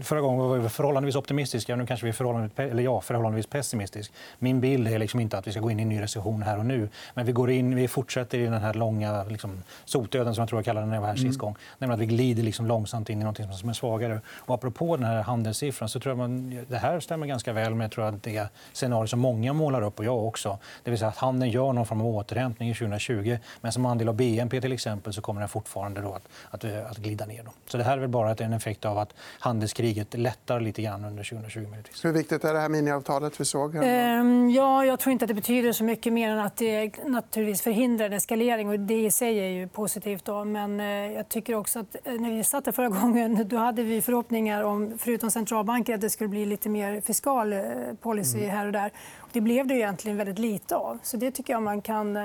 förra 0.05 0.21
gången 0.21 0.49
var 0.49 0.57
vi 0.57 0.69
förhållandevis 0.69 1.17
optimistiska. 1.17 1.77
Nu 1.77 1.87
kanske 1.87 2.07
vi 2.07 2.11
är 2.11 2.13
förhållandevis, 2.13 2.59
eller 2.73 2.83
jag, 2.83 3.05
förhållandevis 3.05 3.47
pessimistisk. 3.47 4.13
Min 4.39 4.61
bild 4.61 4.89
är 4.89 4.99
liksom 4.99 5.21
inte 5.21 5.39
att 5.39 5.47
vi 5.47 5.53
ska 5.53 5.61
gå 5.61 5.71
in 5.71 5.81
i 5.81 5.83
en 5.83 5.89
ny 5.89 6.01
recession 6.01 6.43
här 6.43 6.59
och 6.59 6.67
nu. 6.67 6.89
Men 7.15 7.27
vi, 7.27 7.33
går 7.33 7.51
in, 7.51 7.77
vi 7.77 7.89
fortsätter 7.89 8.39
i 8.39 8.45
den 8.45 8.63
här 8.63 8.75
långa 8.75 9.25
liksom, 9.25 9.63
sotöden 9.85 10.35
som 10.35 10.43
jag 10.43 10.49
tror 10.49 10.59
jag 10.59 10.65
kallade 10.65 10.83
den 10.83 10.89
när 10.89 10.97
jag 10.97 11.01
var 11.01 11.09
här 11.09 11.17
mm. 11.17 11.29
sist 11.29 11.39
gång. 11.39 11.57
Nämligen 11.79 12.01
att 12.01 12.09
vi 12.09 12.15
glider 12.15 12.43
liksom 12.43 12.67
långsamt 12.67 13.11
in 13.11 13.21
i 13.23 13.25
något 13.25 13.37
som 13.59 13.69
är 13.69 13.73
svagare. 13.73 14.21
Och 14.29 14.55
apropå 14.55 14.97
den 14.97 15.07
här 15.07 15.23
handelssiffran 15.23 15.89
så 15.89 16.01
tror 16.01 16.11
jag 16.11 16.19
man, 16.19 16.65
det 16.69 16.79
här 16.79 17.01
stämmer 17.01 17.27
ganska 17.27 17.53
väl 17.53 17.75
med 17.75 17.91
tror 17.91 18.07
jag, 18.07 18.15
det 18.23 18.49
scenario 18.73 19.07
som 19.07 19.21
många 19.21 19.53
målar 19.53 19.83
upp 19.83 19.99
och 19.99 20.05
jag 20.05 20.27
också. 20.27 20.59
Det 20.85 20.91
vill 20.91 20.99
säga 20.99 21.09
att 21.09 21.17
handeln 21.17 21.51
gör 21.51 21.73
någon 21.73 21.87
form 21.87 22.01
av 22.01 22.07
återhämtning 22.07 22.75
2020. 22.75 23.39
Men 23.61 23.73
som 23.73 23.87
andel 23.87 24.09
av 24.09 24.15
BNP 24.15 24.61
till 24.61 24.73
exempel 24.73 25.13
så 25.13 25.21
kommer 25.21 25.36
kommer 25.37 25.43
den 25.43 25.49
fortfarande 25.49 26.01
då 26.01 26.13
att, 26.13 26.29
att, 26.51 26.65
att 26.91 26.99
glida 26.99 27.27
ner. 27.27 27.43
Då. 27.45 27.51
Så 27.67 27.77
det 27.77 27.85
här 27.85 27.97
är 27.97 28.01
väl 28.01 28.09
bara 28.09 28.35
en 28.35 28.53
effekt 28.53 28.85
av 28.85 28.99
att 28.99 29.15
handelskriget 29.39 30.15
lättar 30.15 30.61
lite 30.61 30.83
grann 30.83 31.05
under 31.05 31.25
2020. 31.25 31.61
Möjligtvis. 31.71 32.05
Hur 32.05 32.13
viktigt 32.13 32.45
är 32.45 32.55
det 32.55 32.61
här 32.61 32.69
miniavtalet 32.69 33.41
vi 33.41 33.45
såg? 33.45 33.77
Ehm, 33.77 34.51
ja, 34.51 34.85
jag 34.85 34.99
tror 34.99 35.13
inte 35.13 35.25
att 35.25 35.29
det 35.29 35.35
betyder 35.35 35.73
så 35.73 35.85
mycket 35.85 36.13
mer 36.13 36.31
än 36.31 36.39
att 36.39 36.57
det 36.57 37.05
naturligtvis 37.05 37.63
förhindrar 37.63 38.07
en 38.07 38.13
eskalering. 38.13 38.69
Och 38.69 38.81
det 38.81 39.05
i 39.05 39.11
sig 39.11 39.39
är 39.39 39.49
ju 39.49 39.69
positivt. 39.69 40.25
Då. 40.25 40.45
Men 40.45 40.81
eh, 40.81 40.87
jag 40.87 41.29
tycker 41.29 41.55
också 41.55 41.79
att 41.79 41.97
eh, 42.05 42.13
när 42.13 42.31
vi 42.31 42.45
satt 42.45 42.65
där 42.65 42.73
förra 42.73 42.89
gången 43.01 43.49
då 43.49 43.57
hade 43.57 43.83
vi 43.83 44.03
förhoppningar 44.03 44.63
om, 44.63 44.99
förutom 44.99 45.31
centralbanker, 45.31 45.95
att 45.95 46.01
det 46.01 46.11
skulle 46.11 46.29
bli 46.29 46.47
lite 46.47 46.69
mer 46.69 47.01
fiskal 47.01 47.53
eh, 47.53 47.61
policy 48.01 48.39
mm. 48.39 48.51
här 48.51 48.67
och 48.67 48.73
där. 48.73 48.91
Det 49.33 49.41
blev 49.41 49.67
det 49.67 49.75
egentligen 49.75 50.17
väldigt 50.17 50.39
lite 50.39 50.77
av. 50.77 50.99
Så 51.03 51.17
det 51.17 51.31
tycker 51.31 51.53
jag 51.53 51.63
man 51.63 51.83
kan 51.83 52.17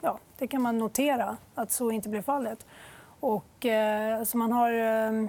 ja, 0.00 0.18
det 0.38 0.46
kan 0.46 0.62
man 0.62 0.78
notera 0.78 1.36
att 1.54 1.72
så 1.72 1.90
inte 1.90 2.08
blev 2.08 2.22
fallet. 2.22 2.66
Och, 3.20 3.66
eh, 3.66 4.22
så 4.22 4.38
man, 4.38 4.52
har, 4.52 4.72
eh, 4.72 5.28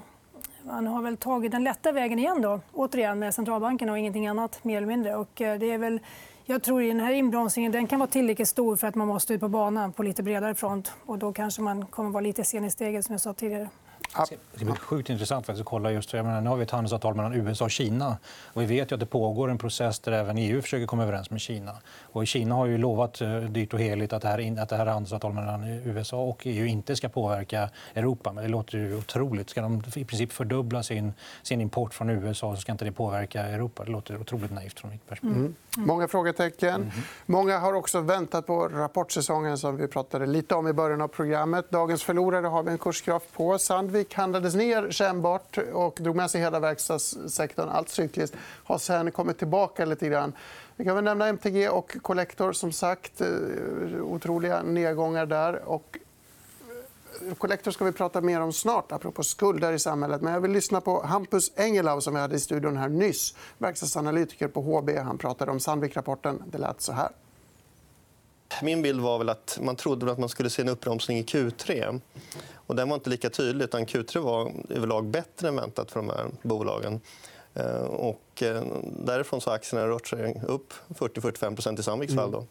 man 0.63 0.87
har 0.87 1.01
väl 1.01 1.17
tagit 1.17 1.51
den 1.51 1.63
lätta 1.63 1.91
vägen 1.91 2.19
igen 2.19 2.41
då, 2.41 2.59
återigen 2.73 3.19
med 3.19 3.33
centralbanken 3.33 3.89
och 3.89 3.99
ingenting 3.99 4.27
annat. 4.27 4.63
mer 4.63 4.77
eller 4.77 4.87
mindre. 4.87 5.15
Och, 5.15 5.41
eh, 5.41 5.59
det 5.59 5.71
är 5.71 5.77
väl, 5.77 5.99
jag 6.45 6.63
tror 6.63 6.83
att 6.83 6.89
den 6.89 6.99
här 6.99 7.11
inbromsningen 7.11 7.71
den 7.71 7.87
kan 7.87 7.99
vara 7.99 8.09
tillräckligt 8.09 8.47
stor 8.47 8.75
för 8.75 8.87
att 8.87 8.95
man 8.95 9.07
måste 9.07 9.33
ut 9.33 9.39
på 9.39 9.47
banan 9.47 9.93
på 9.93 10.03
lite 10.03 10.23
bredare 10.23 10.55
front. 10.55 10.93
Och 11.05 11.17
då 11.17 11.33
kanske 11.33 11.61
man 11.61 11.85
kommer 11.85 12.09
vara 12.09 12.21
lite 12.21 12.43
sen 12.43 12.65
i 12.65 12.71
steget, 12.71 13.05
som 13.05 13.13
jag 13.13 13.21
sa 13.21 13.33
tidigare. 13.33 13.69
Det 14.55 14.65
blir 14.65 14.75
sjukt 14.75 15.09
intressant 15.09 15.49
att 15.49 15.65
kolla 15.65 15.91
just 15.91 16.13
jag 16.13 16.25
menar, 16.25 16.41
Nu 16.41 16.49
har 16.49 16.57
vi 16.57 16.63
ett 16.63 16.71
handelsavtal 16.71 17.15
mellan 17.15 17.33
USA 17.33 17.65
och 17.65 17.71
Kina. 17.71 18.17
Och 18.45 18.61
vi 18.61 18.65
vet 18.65 18.91
ju 18.91 18.93
att 18.93 18.99
det 18.99 19.05
pågår 19.05 19.49
en 19.49 19.57
process 19.57 19.99
där 19.99 20.11
även 20.11 20.37
EU 20.37 20.61
försöker 20.61 20.85
komma 20.85 21.03
överens 21.03 21.29
med 21.29 21.41
Kina. 21.41 21.71
Och 22.01 22.27
Kina 22.27 22.55
har 22.55 22.65
ju 22.65 22.77
lovat 22.77 23.21
eh, 23.21 23.39
dyrt 23.39 23.73
och 23.73 23.79
heligt 23.79 24.13
att 24.13 24.21
det 24.21 24.27
här, 24.27 24.61
att 24.61 24.69
det 24.69 24.75
här 24.75 24.85
handelsavtalet 24.85 25.35
mellan 25.35 25.63
USA 25.63 26.17
och 26.17 26.41
EU 26.45 26.65
inte 26.65 26.95
ska 26.95 27.09
påverka 27.09 27.69
Europa. 27.93 28.31
Men 28.33 28.43
det 28.43 28.49
låter 28.49 28.77
ju 28.77 28.97
otroligt. 28.97 29.49
Ska 29.49 29.61
de 29.61 29.83
i 29.95 30.05
princip 30.05 30.31
fördubbla 30.31 30.83
sin, 30.83 31.13
sin 31.43 31.61
import 31.61 31.93
från 31.93 32.09
USA 32.09 32.55
så 32.55 32.61
ska 32.61 32.71
inte 32.71 32.85
det 32.85 32.91
påverka 32.91 33.41
Europa. 33.41 33.83
Det 33.85 33.91
låter 33.91 34.21
otroligt 34.21 34.51
naivt 34.51 34.79
från 34.79 34.91
mitt 34.91 35.07
perspektiv. 35.07 35.37
Mm. 35.37 35.55
Många 35.77 36.07
frågetecken. 36.07 36.75
Mm. 36.75 36.89
Många 37.25 37.59
har 37.59 37.73
också 37.73 38.01
väntat 38.01 38.47
på 38.47 38.67
rapportsäsongen 38.67 39.57
som 39.57 39.77
vi 39.77 39.87
pratade 39.87 40.25
lite 40.25 40.55
om 40.55 40.67
i 40.67 40.73
början 40.73 41.01
av 41.01 41.07
programmet. 41.07 41.71
Dagens 41.71 42.03
förlorare 42.03 42.47
har 42.47 42.63
vi 42.63 42.71
en 42.71 42.77
kursgraf 42.77 43.23
på. 43.33 43.57
Sandvik 43.57 43.98
handlades 44.13 44.55
ner 44.55 44.91
kännbart 44.91 45.57
och 45.73 45.97
drog 46.01 46.15
med 46.15 46.31
sig 46.31 46.41
hela 46.41 46.59
verkstadssektorn, 46.59 47.69
allt 47.69 47.89
cykliskt. 47.89 48.35
Har 48.63 48.77
sen 48.77 49.11
kommit 49.11 49.37
tillbaka 49.37 49.85
lite 49.85 50.07
grann. 50.07 50.33
Vi 50.75 50.85
kan 50.85 50.95
väl 50.95 51.03
nämna 51.03 51.27
MTG 51.27 51.69
och 51.69 51.97
Collector. 52.01 52.53
Som 52.53 52.71
sagt, 52.71 53.21
eh, 53.21 53.27
otroliga 54.01 54.61
nedgångar 54.61 55.25
där. 55.25 55.69
Och 55.69 55.97
eh, 57.27 57.33
Collector 57.35 57.71
ska 57.71 57.85
vi 57.85 57.91
prata 57.91 58.21
mer 58.21 58.41
om 58.41 58.53
snart, 58.53 58.91
apropå 58.91 59.23
skulder 59.23 59.73
i 59.73 59.79
samhället. 59.79 60.21
Men 60.21 60.33
jag 60.33 60.41
vill 60.41 60.51
lyssna 60.51 60.81
på 60.81 61.03
Hampus 61.03 61.51
Engelau 61.55 62.01
som 62.01 62.13
vi 62.13 62.19
hade 62.19 62.35
i 62.35 62.39
studion 62.39 62.77
här 62.77 62.89
nyss. 62.89 63.35
Verkstadsanalytiker 63.57 64.47
på 64.47 64.61
HB. 64.61 64.97
Han 64.97 65.17
pratade 65.17 65.51
om 65.51 65.59
Sandvik-rapporten. 65.59 66.43
Det 66.47 66.57
lät 66.57 66.81
så 66.81 66.91
här. 66.91 67.09
Min 68.61 68.81
bild 68.81 69.01
var 69.01 69.17
väl 69.17 69.29
att 69.29 69.59
man 69.61 69.75
trodde 69.75 70.11
att 70.11 70.19
man 70.19 70.29
skulle 70.29 70.49
se 70.49 70.61
en 70.61 70.69
uppbromsning 70.69 71.17
i 71.17 71.23
Q3. 71.23 72.01
Och 72.53 72.75
den 72.75 72.89
var 72.89 72.95
inte 72.95 73.09
lika 73.09 73.29
tydlig. 73.29 73.65
Utan 73.65 73.85
Q3 73.85 74.19
var 74.19 74.51
överlag 74.69 75.05
bättre 75.05 75.47
än 75.47 75.55
väntat 75.55 75.91
för 75.91 75.99
de 75.99 76.09
här 76.09 76.25
bolagen. 76.41 77.01
Eh, 77.53 77.81
och 77.81 78.43
eh, 78.43 78.63
därifrån 78.83 79.41
har 79.45 79.53
aktierna 79.53 79.87
rört 79.87 80.07
sig 80.07 80.41
upp 80.47 80.73
40-45% 80.87 81.79
i 81.79 81.83
Sandviks 81.83 82.15
fall. 82.15 82.33
Mm. 82.33 82.45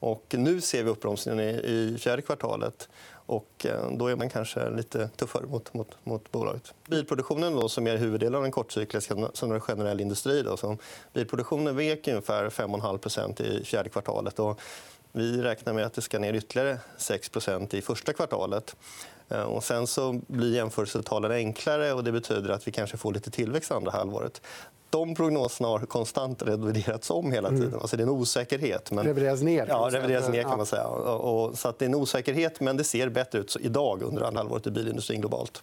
Och 0.00 0.34
nu 0.38 0.60
ser 0.60 0.84
vi 0.84 0.90
uppbromsningen 0.90 1.40
i 1.40 1.96
fjärde 2.00 2.22
kvartalet. 2.22 2.88
Och 3.12 3.66
eh, 3.66 3.90
då 3.90 4.06
är 4.06 4.16
man 4.16 4.28
kanske 4.28 4.70
lite 4.70 5.08
tuffare 5.08 5.46
mot, 5.46 5.74
mot, 5.74 5.96
mot 6.04 6.32
bolaget. 6.32 6.74
Bilproduktionen, 6.88 7.56
då, 7.56 7.68
som 7.68 7.86
är 7.86 7.96
huvuddelen 7.96 8.34
av 8.34 8.42
den 8.42 8.52
kortcykliska 8.52 9.28
som 9.32 9.52
är 9.52 9.60
generell 9.60 10.00
industri, 10.00 10.42
då, 10.42 10.56
så 10.56 10.76
bilproduktionen 11.12 11.76
vek 11.76 12.08
ungefär 12.08 12.50
5,5% 12.50 13.42
i 13.42 13.64
fjärde 13.64 13.88
kvartalet. 13.88 14.38
Och 14.38 14.60
vi 15.16 15.42
räknar 15.42 15.72
med 15.72 15.86
att 15.86 15.92
det 15.92 16.02
ska 16.02 16.18
ner 16.18 16.34
ytterligare 16.34 16.78
6% 16.98 17.74
i 17.74 17.82
första 17.82 18.12
kvartalet. 18.12 18.76
Eh, 19.28 19.42
och 19.42 19.64
sen 19.64 19.86
så 19.86 20.20
blir 20.26 20.54
jämförelsetalen 20.54 21.32
enklare 21.32 21.92
och 21.92 22.04
det 22.04 22.12
betyder 22.12 22.50
att 22.50 22.68
vi 22.68 22.72
kanske 22.72 22.96
får 22.96 23.12
lite 23.12 23.30
tillväxt 23.30 23.72
andra 23.72 23.90
halvåret. 23.90 24.40
De 24.90 25.14
prognoserna 25.14 25.68
har 25.68 25.78
konstant 25.78 26.42
reviderats 26.42 27.10
om 27.10 27.32
hela 27.32 27.48
tiden. 27.48 27.68
Mm. 27.68 27.80
Alltså 27.80 27.96
det 27.96 28.02
är 28.02 28.06
en 28.06 28.10
osäkerhet. 28.10 28.90
Men... 28.90 29.04
Revideras 29.04 29.42
ner? 29.42 29.66
Ja, 29.68 29.88
revideras 29.92 30.28
ner 30.28 30.42
kan 30.42 30.56
man 30.56 30.66
säga. 30.66 30.86
Och, 30.86 31.58
så 31.58 31.68
att 31.68 31.78
det 31.78 31.84
är 31.84 31.88
en 31.88 31.94
osäkerhet, 31.94 32.60
men 32.60 32.76
det 32.76 32.84
ser 32.84 33.08
bättre 33.08 33.38
ut 33.38 33.56
idag 33.60 34.02
under 34.02 34.22
andra 34.22 34.40
halvåret 34.40 34.66
i 34.66 34.70
bilindustrin 34.70 35.20
globalt. 35.20 35.62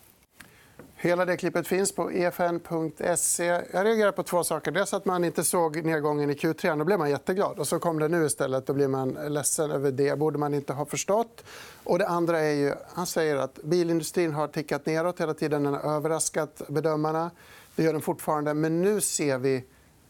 Hela 1.03 1.25
det 1.25 1.38
klippet 1.38 1.67
finns 1.67 1.91
på 1.91 2.10
efn.se. 2.10 3.45
Jag 3.45 3.86
reagerar 3.86 4.12
på 4.12 4.24
två 4.24 4.43
saker. 4.43 4.72
Dels 4.72 4.93
att 4.93 5.05
man 5.05 5.24
inte 5.24 5.43
såg 5.43 5.86
nedgången 5.86 6.29
i 6.29 6.33
Q3. 6.33 6.77
Då 6.77 6.86
blev 6.86 7.00
man 7.00 7.10
jätteglad. 7.10 7.60
Och 7.60 7.67
så 7.67 7.79
kom 7.79 8.00
det 8.00 8.07
nu 8.07 8.25
istället. 8.25 8.65
Då 8.65 8.74
blir 8.74 8.88
man 8.88 9.17
ledsen 9.27 9.72
över 9.72 9.91
det. 9.91 10.19
borde 10.19 10.38
man 10.38 10.53
inte 10.53 10.74
ha 10.74 10.86
förstått. 10.86 11.43
Och 11.83 12.00
det 12.00 12.07
andra 12.07 12.39
är 12.39 12.53
ju, 12.53 12.74
han 12.93 13.05
säger 13.05 13.36
att 13.36 13.60
bilindustrin 13.63 14.31
har 14.31 14.48
tickat 14.48 14.86
neråt 14.86 15.22
hela 15.22 15.33
tiden. 15.33 15.63
Den 15.63 15.74
har 15.74 15.95
överraskat 15.95 16.62
bedömarna. 16.67 17.31
Det 17.75 17.83
gör 17.83 17.93
den 17.93 18.01
fortfarande. 18.01 18.53
Men 18.53 18.81
nu 18.81 19.01
ser 19.01 19.38
vi 19.38 19.63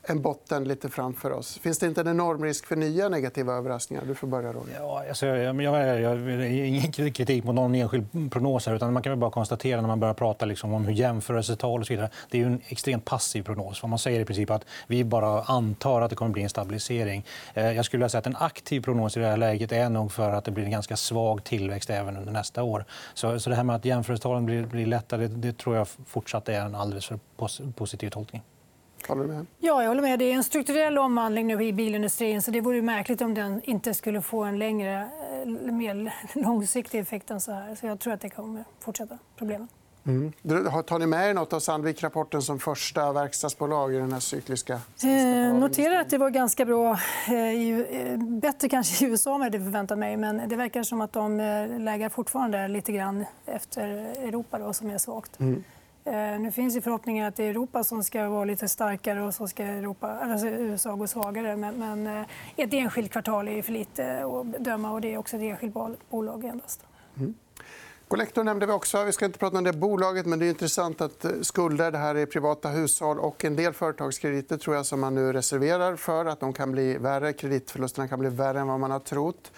en 0.05 0.21
botten 0.21 0.63
lite 0.63 0.89
framför 0.89 1.31
oss. 1.31 1.57
Finns 1.57 1.79
det 1.79 1.87
inte 1.87 2.01
en 2.01 2.07
enorm 2.07 2.43
risk 2.43 2.65
för 2.65 2.75
nya 2.75 3.09
negativa 3.09 3.53
överraskningar? 3.53 4.03
Du 4.07 4.15
får 4.15 4.27
börja, 4.27 4.53
Roger. 4.53 4.75
Ja, 4.79 5.03
alltså, 5.09 5.25
jag, 5.25 5.61
jag, 5.61 6.01
jag, 6.01 6.51
ingen 6.51 6.91
kritik 6.91 7.43
mot 7.43 7.55
någon 7.55 7.75
enskild 7.75 8.31
prognos. 8.31 8.65
Här, 8.67 8.75
utan 8.75 8.93
man 8.93 9.03
kan 9.03 9.11
väl 9.11 9.19
bara 9.19 9.31
konstatera 9.31 9.81
när 9.81 9.87
man 9.87 9.99
börjar 9.99 10.13
prata 10.13 10.45
liksom, 10.45 10.73
om 10.73 10.85
hur 10.85 10.93
jämförelsetal 10.93 11.79
och 11.79 11.87
så 11.87 11.93
vidare. 11.93 12.09
Det 12.29 12.41
är 12.41 12.45
en 12.45 12.61
extremt 12.67 13.05
passiv 13.05 13.43
prognos. 13.43 13.83
Man 13.83 13.99
säger 13.99 14.19
i 14.19 14.25
princip 14.25 14.49
att 14.49 14.65
vi 14.87 15.03
bara 15.03 15.41
antar 15.41 16.01
att 16.01 16.09
det 16.09 16.15
kommer 16.15 16.31
bli 16.31 16.43
en 16.43 16.49
stabilisering. 16.49 17.25
Eh, 17.53 17.71
jag 17.71 17.85
skulle 17.85 18.09
säga 18.09 18.19
att 18.19 18.27
en 18.27 18.35
aktiv 18.35 18.81
prognos 18.81 19.17
i 19.17 19.19
det 19.19 19.27
här 19.27 19.37
läget 19.37 19.71
är 19.71 19.89
nog 19.89 20.11
för 20.11 20.31
att 20.31 20.45
det 20.45 20.51
blir 20.51 20.63
en 20.63 20.71
ganska 20.71 20.97
svag 20.97 21.43
tillväxt 21.43 21.89
även 21.89 22.17
under 22.17 22.33
nästa 22.33 22.63
år. 22.63 22.85
Så, 23.13 23.39
så 23.39 23.49
det 23.49 23.55
här 23.55 23.63
med 23.63 23.75
att 23.75 23.85
jämförelsetalen 23.85 24.45
blir, 24.45 24.65
blir 24.65 24.85
lättare 24.85 25.27
det, 25.27 25.35
det 25.35 25.57
tror 25.57 25.75
jag 25.75 25.87
fortsatt 26.07 26.49
är 26.49 26.61
en 26.61 26.75
alldeles 26.75 27.05
för 27.05 27.19
positiv 27.75 28.09
tolkning. 28.09 28.41
Håller 29.07 29.21
du 29.21 29.27
med? 29.27 29.45
Ja, 29.59 29.81
jag 29.81 29.89
håller 29.89 30.01
med. 30.01 30.19
Det 30.19 30.25
är 30.25 30.33
en 30.33 30.43
strukturell 30.43 30.97
omvandling 30.97 31.47
nu 31.47 31.63
i 31.63 31.73
bilindustrin. 31.73 32.41
Så 32.41 32.51
det 32.51 32.61
vore 32.61 32.81
märkligt 32.81 33.21
om 33.21 33.33
den 33.33 33.61
inte 33.63 33.93
skulle 33.93 34.21
få 34.21 34.43
en 34.43 34.59
längre, 34.59 35.07
eh, 35.45 35.49
mer 35.73 36.13
långsiktig 36.33 36.99
effekt 36.99 37.31
än 37.31 37.41
så 37.41 37.51
här. 37.51 37.75
Så 37.75 37.85
jag 37.85 37.99
tror 37.99 38.13
att 38.13 38.21
det 38.21 38.29
kommer 38.29 38.63
fortsätta 38.79 39.17
problemen. 39.37 39.67
Mm. 40.05 40.31
Tar 40.85 40.99
ni 40.99 41.05
med 41.05 41.29
er 41.29 41.33
något 41.33 41.53
av 41.53 41.59
Sandvik-rapporten 41.59 42.41
som 42.41 42.59
första 42.59 43.11
verkstadsbolag 43.13 43.93
i 43.93 43.97
den 43.97 44.13
här 44.13 44.19
cykliska... 44.19 44.73
Eh, 44.73 45.53
noterar 45.59 46.01
att 46.01 46.09
det 46.09 46.17
var 46.17 46.29
ganska 46.29 46.65
bra. 46.65 46.91
Eh, 46.91 48.17
bättre 48.17 48.69
kanske 48.69 49.05
i 49.05 49.09
USA 49.09 49.29
än 49.29 49.35
jag 49.35 49.43
hade 49.43 49.59
förväntat 49.59 49.97
mig. 49.97 50.17
Men 50.17 50.49
det 50.49 50.55
verkar 50.55 50.83
som 50.83 51.01
att 51.01 51.13
de 51.13 51.37
lägger 51.79 52.09
fortfarande 52.09 52.67
lite 52.67 52.91
grann 52.91 53.25
efter 53.45 53.87
Europa, 54.27 54.59
då, 54.59 54.73
som 54.73 54.89
är 54.89 54.97
svagt. 54.97 55.39
Mm. 55.39 55.63
Eh, 56.05 56.39
nu 56.39 56.51
finns 56.51 56.75
ju 56.75 56.81
förhoppningen 56.81 57.27
att 57.27 57.35
det 57.35 57.43
är 57.43 57.49
Europa 57.49 57.83
som 57.83 58.03
ska 58.03 58.29
vara 58.29 58.45
lite 58.45 58.67
starkare 58.67 59.21
och 59.21 59.33
så 59.33 59.47
ska 59.47 59.63
Europa, 59.63 60.17
alltså 60.21 60.47
USA 60.47 60.95
gå 60.95 61.07
svagare. 61.07 61.55
Men, 61.55 61.75
men 61.75 62.07
eh, 62.07 62.27
ett 62.55 62.73
enskilt 62.73 63.11
kvartal 63.11 63.47
är 63.47 63.61
för 63.61 63.71
lite 63.71 64.25
att 64.25 64.63
döma 64.63 64.91
och 64.91 65.01
det 65.01 65.13
är 65.13 65.17
också 65.17 65.35
ett 65.35 65.41
enskilt 65.41 65.73
bolag 66.09 66.45
endast. 66.45 66.85
Mm. 67.17 67.33
Collector 68.07 68.43
nämnde 68.43 68.65
vi 68.65 68.71
också. 68.71 69.03
Vi 69.03 69.11
ska 69.11 69.25
inte 69.25 69.39
prata 69.39 69.57
om 69.57 69.63
det 69.63 69.73
bolaget, 69.73 70.25
men 70.25 70.39
det 70.39 70.45
är 70.45 70.49
intressant 70.49 71.01
att 71.01 71.25
eh, 71.25 71.31
skulder 71.41 71.91
det 71.91 71.97
här 71.97 72.15
är 72.15 72.25
privata 72.25 72.69
hushåll 72.69 73.19
och 73.19 73.45
en 73.45 73.55
del 73.55 73.73
företagskrediter 73.73 74.57
tror 74.57 74.75
jag 74.75 74.85
som 74.85 74.99
man 74.99 75.15
nu 75.15 75.33
reserverar 75.33 75.95
för 75.95 76.25
att 76.25 76.39
de 76.39 76.53
kan 76.53 76.71
bli 76.71 76.97
värre. 76.97 77.33
Kreditförlusterna 77.33 78.07
kan 78.07 78.19
bli 78.19 78.29
värre 78.29 78.59
än 78.59 78.67
vad 78.67 78.79
man 78.79 78.91
har 78.91 78.99
trott. 78.99 79.51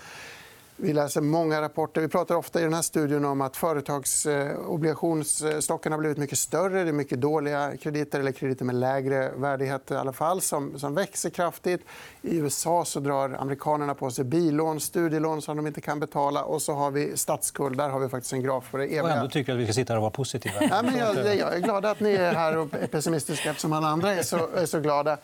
Vi 0.77 0.93
läser 0.93 1.21
många 1.21 1.61
rapporter. 1.61 2.01
Vi 2.01 2.07
pratar 2.07 2.35
ofta 2.35 2.59
i 2.59 2.63
den 2.63 2.73
här 2.73 2.81
studion 2.81 3.25
om 3.25 3.41
att 3.41 3.57
företagsobligationsstocken 3.57 5.91
har 5.91 5.99
blivit 5.99 6.17
mycket 6.17 6.37
större. 6.37 6.83
Det 6.83 6.89
är 6.89 6.93
mycket 6.93 7.21
dåliga 7.21 7.77
krediter 7.77 8.19
eller 8.19 8.31
krediter 8.31 8.65
med 8.65 8.75
lägre 8.75 9.31
värdighet 9.35 9.91
i 9.91 9.95
alla 9.95 10.13
fall 10.13 10.41
som, 10.41 10.79
som 10.79 10.95
växer 10.95 11.29
kraftigt. 11.29 11.81
I 12.21 12.37
USA 12.37 12.85
så 12.85 12.99
drar 12.99 13.37
amerikanerna 13.39 13.93
på 13.93 14.11
sig 14.11 14.25
billån, 14.25 14.79
studielån 14.79 15.41
som 15.41 15.57
de 15.57 15.67
inte 15.67 15.81
kan 15.81 15.99
betala. 15.99 16.43
Och 16.43 16.61
så 16.61 16.73
har 16.73 16.91
vi 16.91 17.17
statsskuld. 17.17 17.77
Där 17.77 17.89
har 17.89 17.99
vi 17.99 18.09
faktiskt 18.09 18.33
en 18.33 18.43
graf 18.43 18.71
på 18.71 18.77
det 18.77 18.85
eviga. 18.85 19.03
Och 19.03 19.09
ändå 19.09 19.29
tycker 19.29 19.53
att 19.53 19.59
vi 19.59 19.65
ska 19.65 19.73
sitta 19.73 19.93
här 19.93 19.97
och 19.97 20.01
vara 20.01 20.11
positiva. 20.11 20.55
Ja, 20.61 20.81
men 20.81 20.97
jag, 20.97 21.37
jag 21.37 21.55
är 21.55 21.59
glad 21.59 21.85
att 21.85 21.99
ni 21.99 22.13
är 22.13 22.33
här 22.33 22.57
och 22.57 22.73
är 22.73 22.87
pessimistiska 22.87 23.49
eftersom 23.49 23.73
alla 23.73 23.87
andra 23.87 24.13
är 24.13 24.23
så, 24.23 24.49
är 24.55 24.65
så 24.65 24.79
glada. 24.79 25.17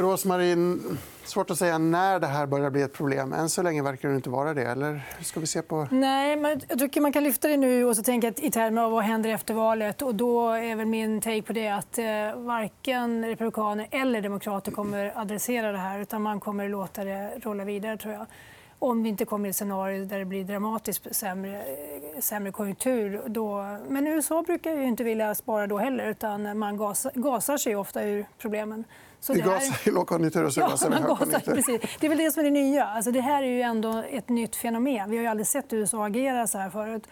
Rosmarin, 0.00 0.98
svårt 1.24 1.50
att 1.50 1.58
säga 1.58 1.78
när 1.78 2.20
det 2.20 2.26
här 2.26 2.46
börjar 2.46 2.70
bli 2.70 2.82
ett 2.82 2.92
problem. 2.92 3.32
Än 3.32 3.48
så 3.48 3.62
länge 3.62 3.82
verkar 3.82 4.08
det 4.08 4.14
inte 4.14 4.30
vara 4.30 4.54
det. 4.54 4.62
Eller 4.62 5.00
ska 5.22 5.40
vi 5.40 5.46
se 5.46 5.62
på... 5.62 5.88
Nej, 5.90 6.36
men 6.36 6.60
jag 6.68 6.78
tycker 6.78 7.00
man 7.00 7.12
kan 7.12 7.24
lyfta 7.24 7.48
det 7.48 7.56
nu 7.56 7.84
och 7.84 7.96
så 7.96 8.02
tänka 8.02 8.32
i 8.36 8.50
termer 8.50 8.82
av 8.82 8.92
vad 8.92 9.04
händer 9.04 9.30
efter 9.30 9.54
valet. 9.54 10.02
Och 10.02 10.14
då 10.14 10.48
är 10.50 10.76
väl 10.76 10.86
min 10.86 11.20
take 11.20 11.42
på 11.42 11.52
det 11.52 11.68
att 11.68 11.98
eh, 11.98 12.04
varken 12.36 13.26
republikaner 13.26 13.88
eller 13.90 14.22
demokrater 14.22 14.72
kommer 14.72 15.06
att 15.06 15.16
adressera 15.16 15.72
det 15.72 15.78
här. 15.78 15.98
utan 15.98 16.22
Man 16.22 16.40
kommer 16.40 16.64
att 16.64 16.70
låta 16.70 17.04
det 17.04 17.30
rulla 17.42 17.64
vidare. 17.64 17.96
tror 17.96 18.14
jag 18.14 18.26
om 18.80 19.02
vi 19.02 19.08
inte 19.08 19.24
kommer 19.24 19.48
i 19.48 19.50
ett 19.50 19.56
scenario 19.56 20.04
där 20.04 20.18
det 20.18 20.24
blir 20.24 20.44
dramatiskt 20.44 21.16
sämre, 21.16 21.64
sämre 22.20 22.52
konjunktur. 22.52 23.22
Då... 23.26 23.76
Men 23.88 24.06
USA 24.06 24.42
brukar 24.42 24.74
ju 24.74 24.84
inte 24.84 25.04
vilja 25.04 25.34
spara 25.34 25.66
då 25.66 25.78
heller. 25.78 26.10
utan 26.10 26.58
Man 26.58 26.76
gasar, 26.76 27.12
gasar 27.14 27.56
sig 27.56 27.76
ofta 27.76 28.04
ur 28.04 28.26
problemen. 28.38 28.84
Så 29.20 29.32
vi 29.32 29.40
gasar 29.40 29.88
i 29.88 29.90
lågkonjunktur 29.90 30.44
och 30.44 30.52
så 30.52 30.60
gasar 30.60 30.90
vi 30.90 30.96
i 30.96 31.00
högkonjunktur. 31.00 31.80
Det 32.00 32.06
är 32.06 32.08
väl 32.08 32.18
det 32.18 32.32
som 32.32 32.40
är 32.40 32.44
det 32.44 32.50
nya. 32.50 32.86
Alltså, 32.86 33.10
det 33.10 33.20
här 33.20 33.42
är 33.42 33.46
ju 33.46 33.62
ändå 33.62 34.02
ett 34.10 34.28
nytt 34.28 34.56
fenomen. 34.56 35.10
Vi 35.10 35.16
har 35.16 35.22
ju 35.22 35.28
aldrig 35.28 35.46
sett 35.46 35.72
USA 35.72 36.06
agera 36.06 36.46
så 36.46 36.58
här 36.58 36.70
förut. 36.70 37.02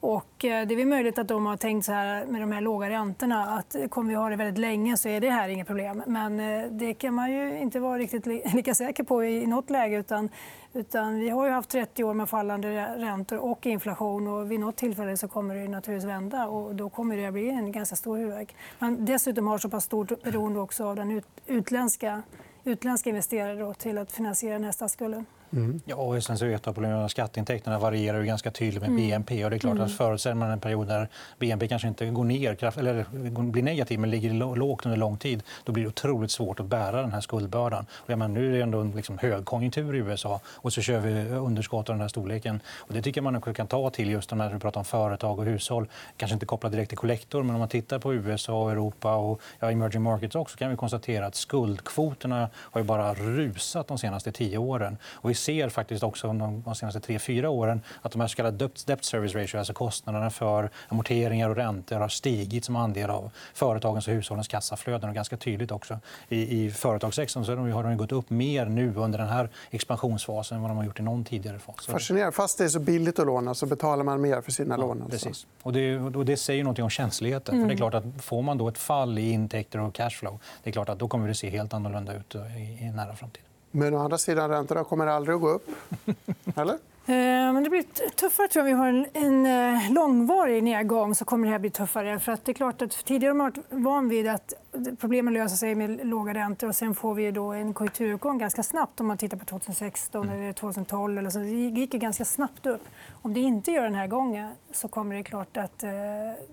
Och 0.00 0.44
eh, 0.44 0.66
det 0.66 0.74
är 0.74 0.86
möjligt 0.86 1.18
att 1.18 1.28
de 1.28 1.46
har 1.46 1.56
tänkt 1.56 1.84
så 1.84 1.92
här 1.92 2.26
med 2.26 2.40
de 2.40 2.52
här 2.52 2.60
låga 2.60 2.90
räntorna 2.90 3.46
att 3.46 3.76
kommer 3.90 4.08
vi 4.08 4.14
ha 4.14 4.28
det 4.28 4.36
väldigt 4.36 4.58
länge 4.58 4.96
så 4.96 5.08
är 5.08 5.20
det 5.20 5.30
här 5.30 5.48
inget 5.48 5.66
problem. 5.66 6.02
Men 6.06 6.40
eh, 6.40 6.70
det 6.70 6.94
kan 6.94 7.14
man 7.14 7.32
ju 7.32 7.58
inte 7.58 7.80
vara 7.80 7.98
riktigt 7.98 8.26
lika 8.54 8.74
säker 8.74 9.04
på 9.04 9.24
i 9.24 9.46
nåt 9.46 9.70
läge. 9.70 9.96
Utan, 9.96 10.28
utan 10.72 11.18
vi 11.18 11.28
har 11.28 11.46
ju 11.46 11.52
haft 11.52 11.70
30 11.70 12.04
år 12.04 12.14
med 12.14 12.28
fallande 12.28 12.86
räntor 12.96 13.38
och 13.38 13.66
inflation. 13.66 14.26
och 14.26 14.50
Vid 14.50 14.60
nåt 14.60 14.76
tillfälle 14.76 15.16
så 15.16 15.28
kommer 15.28 15.54
det 15.54 15.68
naturligtvis 15.68 16.08
vända. 16.08 16.46
och 16.46 16.74
Då 16.74 16.90
kommer 16.90 17.16
det 17.16 17.26
att 17.26 17.32
bli 17.32 17.48
en 17.48 17.72
ganska 17.72 17.96
stor 17.96 18.16
huvudvärk. 18.16 18.54
Man 18.78 19.04
dessutom 19.04 19.46
har 19.46 19.58
så 19.58 19.68
pass 19.68 19.84
stort 19.84 20.22
beroende 20.22 20.60
också 20.60 20.84
av 20.84 20.96
den 20.96 21.22
utländska, 21.46 22.22
utländska 22.64 23.10
investerare 23.10 23.74
till 23.74 23.98
att 23.98 24.12
finansiera 24.12 24.52
den 24.52 24.64
här 24.64 24.72
statsskulden. 24.72 25.26
Mm. 25.52 25.80
Ja, 25.84 25.96
och 25.96 26.22
sen 26.22 26.38
så 26.38 26.44
är 26.44 26.50
ett 26.50 26.66
av 26.68 26.72
problemen 26.72 26.98
att 26.98 27.10
skatteintäkterna 27.10 27.78
varierar 27.78 28.20
ju 28.20 28.26
ganska 28.26 28.50
tydligt 28.50 28.80
med 28.80 28.90
mm. 28.90 29.08
BNP. 29.08 29.44
Och 29.44 29.50
det 29.50 29.56
är 29.56 29.58
klart 29.58 29.72
att 29.72 29.78
mm. 29.78 29.88
förutser 29.88 30.34
man 30.34 30.50
en 30.50 30.60
period 30.60 30.88
där 30.88 31.08
BNP 31.38 31.68
kanske 31.68 31.88
inte 31.88 32.06
går 32.06 32.24
ner 32.24 32.78
eller 32.78 33.04
blir 33.50 33.62
negativ 33.62 34.00
men 34.00 34.10
ligger 34.10 34.56
lågt 34.56 34.86
under 34.86 34.98
lång 34.98 35.16
tid 35.16 35.42
då 35.64 35.72
blir 35.72 35.84
det 35.84 35.88
otroligt 35.88 36.30
svårt 36.30 36.60
att 36.60 36.66
bära 36.66 37.02
den 37.02 37.12
här 37.12 37.20
skuldbördan. 37.20 37.86
Och 37.92 38.08
menar, 38.08 38.28
nu 38.28 38.48
är 38.48 38.52
det 38.52 38.62
ändå 38.62 38.82
liksom 38.82 39.18
högkonjunktur 39.18 39.94
i 39.94 39.98
USA 39.98 40.40
och 40.46 40.72
så 40.72 40.80
kör 40.80 41.00
vi 41.00 41.28
underskott 41.28 41.88
av 41.88 41.94
den 41.94 42.00
här 42.00 42.08
storleken. 42.08 42.60
Och 42.76 42.94
det 42.94 43.02
tycker 43.02 43.20
man 43.20 43.40
kan 43.40 43.66
ta 43.66 43.90
till 43.90 44.10
just 44.10 44.34
när 44.34 44.52
vi 44.52 44.58
pratar 44.58 44.80
om 44.80 44.84
företag 44.84 45.38
och 45.38 45.44
hushåll. 45.44 45.86
Kanske 46.16 46.34
inte 46.34 46.46
kopplat 46.46 46.72
direkt 46.72 46.88
till 46.88 46.98
kollektor 46.98 47.42
men 47.42 47.54
om 47.54 47.58
man 47.58 47.68
tittar 47.68 47.98
på 47.98 48.14
USA, 48.14 48.62
och 48.62 48.70
Europa 48.70 49.14
och 49.14 49.40
ja, 49.58 49.70
emerging 49.70 50.02
markets 50.02 50.34
också 50.34 50.56
kan 50.56 50.70
vi 50.70 50.76
konstatera 50.76 51.26
att 51.26 51.34
skuldkvoterna 51.34 52.48
har 52.54 52.82
bara 52.82 53.14
rusat 53.14 53.88
de 53.88 53.98
senaste 53.98 54.32
tio 54.32 54.58
åren. 54.58 54.98
Och 55.04 55.30
ser 55.40 55.68
faktiskt 55.68 56.02
också 56.02 56.32
de 56.32 56.74
senaste 56.74 57.00
tre, 57.00 57.18
fyra 57.18 57.50
åren 57.50 57.80
att 58.02 58.12
de 58.12 58.20
här 58.20 58.28
så 58.28 58.36
kallade 58.36 58.68
debt 58.86 59.04
service 59.04 59.34
ratio, 59.34 59.58
alltså 59.58 59.72
kostnaderna 59.72 60.30
för 60.30 60.70
amorteringar 60.88 61.50
och 61.50 61.56
räntor 61.56 61.96
har 61.96 62.08
stigit 62.08 62.64
som 62.64 62.76
andel 62.76 63.10
av 63.10 63.30
företagens 63.54 64.08
och 64.08 64.14
hushållens 64.14 64.48
kassaflöden. 64.48 65.08
Och 65.08 65.14
ganska 65.14 65.36
tydligt 65.36 65.70
också 65.70 65.98
i, 66.28 66.64
i 66.64 66.70
företagssektorn 66.70 67.44
så 67.44 67.56
har 67.56 67.82
de 67.82 67.96
gått 67.96 68.12
upp 68.12 68.30
mer 68.30 68.66
nu 68.66 68.94
under 68.94 69.18
den 69.18 69.28
här 69.28 69.48
expansionsfasen 69.70 70.56
än 70.56 70.62
vad 70.62 70.70
de 70.70 70.76
har 70.76 70.84
gjort 70.84 71.00
i 71.00 71.02
någon 71.02 71.24
tidigare 71.24 71.58
fas. 71.58 71.86
Fascinerande. 71.86 72.32
Fast 72.32 72.58
det 72.58 72.64
är 72.64 72.68
så 72.68 72.80
billigt 72.80 73.18
att 73.18 73.26
låna 73.26 73.54
så 73.54 73.66
betalar 73.66 74.04
man 74.04 74.20
mer 74.20 74.40
för 74.40 74.52
sina 74.52 74.74
ja, 74.74 74.80
lån. 74.80 75.02
Alltså. 75.02 75.28
Precis. 75.28 75.46
Och 75.62 75.72
det, 75.72 75.98
och 75.98 76.24
det 76.24 76.36
säger 76.36 76.64
något 76.64 76.78
om 76.78 76.90
känsligheten. 76.90 77.54
Mm. 77.54 77.64
För 77.64 77.68
det 77.68 77.74
är 77.74 77.90
klart 77.90 77.94
att 77.94 78.24
får 78.24 78.42
man 78.42 78.58
då 78.58 78.68
ett 78.68 78.78
fall 78.78 79.18
i 79.18 79.30
intäkter 79.30 79.80
och 79.80 79.94
cashflow 79.94 80.40
det 80.62 80.70
är 80.70 80.72
klart 80.72 80.88
att 80.88 80.98
då 80.98 81.08
kommer 81.08 81.28
det 81.28 81.34
se 81.34 81.50
helt 81.50 81.74
annorlunda 81.74 82.14
ut 82.14 82.34
i, 82.34 82.84
i 82.84 82.90
nära 82.90 83.16
framtid. 83.16 83.42
Men 83.70 83.94
å 83.94 83.98
andra 83.98 84.18
sidan, 84.18 84.50
räntorna 84.50 84.84
kommer 84.84 85.06
aldrig 85.06 85.34
att 85.34 85.40
gå 85.40 85.48
upp. 85.48 85.68
Eller? 86.56 86.78
Eh, 87.10 87.52
men 87.52 87.64
det 87.64 87.70
blir 87.70 87.82
tuffare 88.16 88.48
tror 88.48 88.68
jag. 88.68 88.78
Om 88.78 88.78
vi 88.78 88.82
har 88.82 88.88
en, 88.88 89.06
en 89.44 89.76
eh, 89.76 89.92
långvarig 89.92 90.62
nedgång 90.62 91.14
så 91.14 91.24
kommer 91.24 91.46
det 91.46 91.52
här 91.52 91.58
bli 91.58 91.70
tuffare. 91.70 92.18
För 92.18 92.32
att 92.32 92.44
det 92.44 92.52
är 92.52 92.54
klart 92.54 92.82
att 92.82 93.04
tidigare 93.04 93.30
har 93.30 93.36
man 93.36 93.50
varit 93.50 93.64
van 93.70 94.08
vid 94.08 94.28
att 94.28 94.54
problemen 95.00 95.34
löser 95.34 95.56
sig 95.56 95.74
med 95.74 96.06
låga 96.06 96.34
räntor 96.34 96.68
och 96.68 96.74
sen 96.74 96.94
får 96.94 97.14
vi 97.14 97.30
då 97.30 97.52
en 97.52 97.74
konjunkturuppgång 97.74 98.38
ganska 98.38 98.62
snabbt 98.62 99.00
om 99.00 99.06
man 99.06 99.18
tittar 99.18 99.36
på 99.36 99.44
2016 99.44 100.28
mm. 100.28 100.42
eller 100.42 100.52
2012. 100.52 101.18
Eller 101.18 101.30
så. 101.30 101.38
Det 101.38 101.50
gick 101.50 101.90
ganska 101.90 102.24
snabbt 102.24 102.66
upp. 102.66 102.82
Om 103.22 103.34
det 103.34 103.40
inte 103.40 103.70
gör 103.70 103.82
den 103.82 103.94
här 103.94 104.06
gången 104.06 104.52
så 104.72 104.88
kommer 104.88 105.16
det 105.16 105.22
klart 105.22 105.56
att 105.56 105.82
eh, 105.82 105.90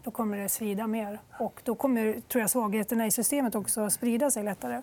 då 0.03 0.11
kommer 0.11 0.37
det 0.37 0.49
svida 0.49 0.87
mer. 0.87 1.19
Och 1.39 1.61
då 1.63 1.75
kommer 1.75 2.21
tror 2.27 2.41
jag, 2.41 2.49
svagheterna 2.49 3.07
i 3.07 3.11
systemet 3.11 3.55
också 3.55 3.89
sprida 3.89 4.31
sig 4.31 4.43
lättare. 4.43 4.81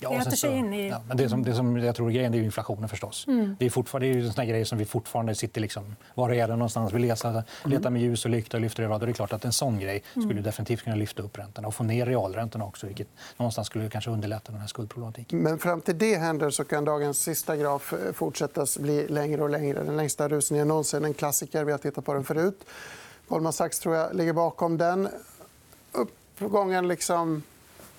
Ja, 0.00 0.10
det 0.10 0.16
äter 0.16 0.30
sig 0.30 0.56
in 0.56 0.72
i... 0.72 0.88
Ja, 0.88 1.00
men 1.08 1.16
det, 1.16 1.28
som, 1.28 1.42
det 1.42 1.54
som 1.54 1.76
jag 1.76 1.96
tror 1.96 2.08
är 2.10 2.14
grejen 2.14 2.34
är 2.34 2.42
inflationen. 2.42 2.88
förstås. 2.88 3.24
Mm. 3.28 3.56
Det 3.58 3.66
är, 3.66 3.70
fortfarande, 3.70 4.08
det 4.08 4.18
är 4.18 4.24
en 4.24 4.32
sån 4.32 4.46
grej 4.46 4.64
som 4.64 4.78
vi 4.78 4.84
fortfarande 4.84 5.34
sitter... 5.34 5.60
Liksom, 5.60 5.96
var 6.14 6.30
är 6.30 6.48
den 6.48 6.58
någonstans? 6.58 6.92
Vi 6.92 6.98
letar, 6.98 7.44
letar 7.64 7.90
med 7.90 8.02
ljus 8.02 8.24
och 8.24 8.30
lykta 8.30 8.56
och 8.56 8.60
lyfter 8.60 8.82
över. 8.82 8.98
Det 8.98 9.06
är 9.06 9.12
klart 9.12 9.32
att 9.32 9.44
en 9.44 9.52
sån 9.52 9.78
grej 9.78 10.02
skulle 10.10 10.30
mm. 10.30 10.42
definitivt 10.42 10.82
kunna 10.82 10.96
lyfta 10.96 11.22
upp 11.22 11.38
räntorna 11.38 11.68
och 11.68 11.74
få 11.74 11.84
ner 11.84 12.06
realräntorna 12.06 12.64
också. 12.64 12.86
Vilket 12.86 13.08
någonstans 13.36 13.66
skulle 13.66 13.88
kanske 13.88 14.10
underlätta 14.10 14.52
den 14.52 14.60
här 14.60 14.68
skuldproblematiken. 14.68 15.38
Men 15.38 15.58
fram 15.58 15.80
till 15.80 15.98
det 15.98 16.16
händer 16.16 16.50
så 16.50 16.64
kan 16.64 16.84
dagens 16.84 17.18
sista 17.18 17.56
graf 17.56 17.92
eh, 17.92 18.12
fortsätta 18.12 18.66
bli 18.78 19.08
längre 19.08 19.42
och 19.42 19.50
längre. 19.50 19.82
Den 19.82 19.96
längsta 19.96 20.28
rusningen 20.28 20.68
någonsin. 20.68 21.04
En 21.04 21.14
klassiker. 21.14 21.64
Vi 21.64 21.72
har 21.72 21.78
tittat 21.78 22.04
på 22.04 22.14
den 22.14 22.24
förut. 22.24 22.64
Goldman 23.28 23.52
Sachs 23.52 23.80
tror 23.80 23.94
jag 23.94 24.14
ligger 24.14 24.32
bakom 24.32 24.78
den. 24.78 25.08
Uppgången 25.92 26.88
liksom 26.88 27.42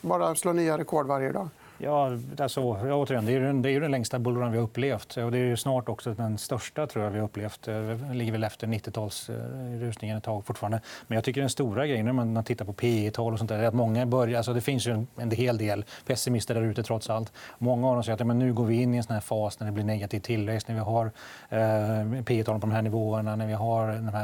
bara 0.02 0.36
slår 0.36 0.54
nya 0.54 0.78
rekord 0.78 1.06
varje 1.08 1.32
dag. 1.32 1.50
Ja, 1.84 2.12
alltså, 2.40 2.62
återigen, 2.62 3.25
det 3.25 3.34
är, 3.34 3.40
den, 3.40 3.62
det 3.62 3.72
är 3.72 3.82
den 3.82 3.92
längsta 3.92 4.20
bullrun 4.20 4.52
vi 4.52 4.58
har 4.58 4.63
upplevt. 4.63 5.18
Och 5.18 5.32
det 5.32 5.38
är 5.38 5.56
snart 5.56 5.90
också 5.90 6.13
den 6.13 6.38
största 6.38 6.88
tror 6.88 7.04
jag 7.04 7.12
vi 7.12 7.20
har 7.20 7.25
upplevt. 7.25 7.62
Det 7.63 8.00
ligger 8.13 8.32
väl 8.32 8.44
efter 8.44 8.68
90-talsrusningen 8.68 10.12
eh, 10.12 10.18
ett 10.18 10.24
tag 10.24 10.46
fortfarande. 10.46 10.82
Men 11.08 11.16
jag 11.16 11.24
tycker 11.24 11.42
den 11.42 11.50
stora 11.50 11.88
grejen 11.88 12.06
när 12.06 12.13
man 12.13 12.44
tittar 12.44 12.66
på 12.66 12.74
P 12.74 13.12
tal 13.13 13.34
och 13.34 13.40
sånt 13.40 13.50
där, 13.50 13.60
är 13.60 13.68
att 13.68 13.74
många 13.74 14.06
börjar... 14.06 14.38
Alltså 14.38 14.54
det 14.54 14.62
finns 14.62 14.88
ju 14.88 15.06
en, 15.16 15.32
hel 15.32 15.58
del 15.58 15.86
pessimister 16.06 16.56
där 16.56 16.62
ute 16.62 16.84
trots 16.84 17.10
allt. 17.10 17.34
Många 17.58 17.88
av 17.88 17.94
dem 17.94 18.04
säger 18.04 18.22
att 18.22 18.28
men 18.28 18.40
nu 18.40 18.54
går 18.54 18.66
vi 18.66 18.82
in 18.82 18.94
i 18.94 18.98
en 18.98 19.04
sån 19.04 19.13
här 19.13 19.22
fas 19.22 19.60
när 19.60 19.68
det 19.68 19.74
blir 19.74 19.84
negativ 19.84 20.20
tillväxt, 20.20 20.68
när 20.68 20.75
vi 20.75 20.82
har 20.82 21.12
eh, 21.50 22.24
P 22.24 22.44
talen 22.44 22.62
på 22.62 22.68
de 22.68 22.74
här 22.74 22.82
nivåerna, 22.82 23.36
när 23.36 23.48
vi 23.48 23.54
har 23.54 23.88
de 23.88 24.08
här 24.08 24.24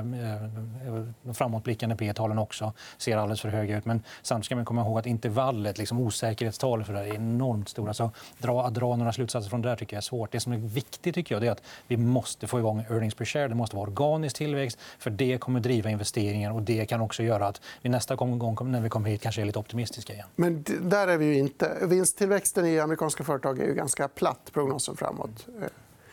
eh, 1.26 1.34
framåtblickande 1.34 1.96
P 1.96 2.14
talen 2.14 2.38
också 2.40 2.74
ser 2.98 3.18
alldeles 3.18 3.42
för 3.42 3.50
höga 3.50 3.78
ut. 3.78 3.86
Men 3.86 4.04
samtidigt 4.22 4.46
ska 4.46 4.56
man 4.56 4.66
komma 4.66 4.82
ihåg 4.82 5.00
att 5.00 5.06
intervallet, 5.06 5.78
liksom 5.78 6.00
osäkerhetstalet 6.00 6.88
för 6.88 6.94
det 6.94 7.00
här 7.00 7.08
är 7.08 7.16
enormt 7.16 7.49
enormt 7.50 7.70
stora. 7.70 7.94
Så 7.94 8.12
dra, 8.38 8.66
att 8.66 8.74
dra 8.74 8.96
några 8.96 9.14
slutsatser 9.14 9.50
från 9.50 9.62
det 9.62 9.70
där 9.70 9.76
tycker 9.76 9.96
jag 9.96 9.98
är 9.98 10.02
svårt. 10.02 10.32
Det 10.32 10.40
som 10.40 10.54
är 10.54 10.58
viktigt 10.58 11.16
tycker 11.16 11.36
jag 11.36 11.44
är 11.44 11.52
att 11.52 11.62
vi 11.88 11.98
måste 11.98 12.48
få 12.48 12.60
igång 12.60 12.86
earnings 12.90 13.16
per 13.16 13.26
share. 13.26 13.48
Det 13.48 13.56
måste 13.56 13.76
vara 13.76 13.90
organisk 13.90 14.36
tillväxt. 14.36 14.80
för 15.00 15.10
Det 15.10 15.38
kommer 15.38 15.60
driva 15.60 15.90
investeringar. 15.90 16.52
och 16.52 16.62
Det 16.62 16.86
kan 16.86 17.02
också 17.02 17.24
göra 17.24 17.48
att 17.48 17.62
vi 17.82 17.90
nästa 17.90 18.16
gång 18.16 18.40
när 18.72 18.82
vi 18.82 18.90
kommer 18.90 19.10
hit 19.10 19.22
kanske 19.22 19.42
är 19.42 19.46
lite 19.46 19.60
optimistiska 19.60 20.14
igen. 20.14 20.28
Men 20.36 20.66
där 20.82 21.08
är 21.08 21.18
vi 21.18 21.26
ju 21.26 21.38
inte. 21.38 21.78
Vinsttillväxten 21.82 22.66
i 22.66 22.80
amerikanska 22.80 23.24
företag 23.24 23.60
är 23.60 23.66
ju 23.66 23.74
ganska 23.74 24.08
platt, 24.08 24.50
prognosen 24.54 24.96
framåt. 24.96 25.48
Eh, 25.62 25.68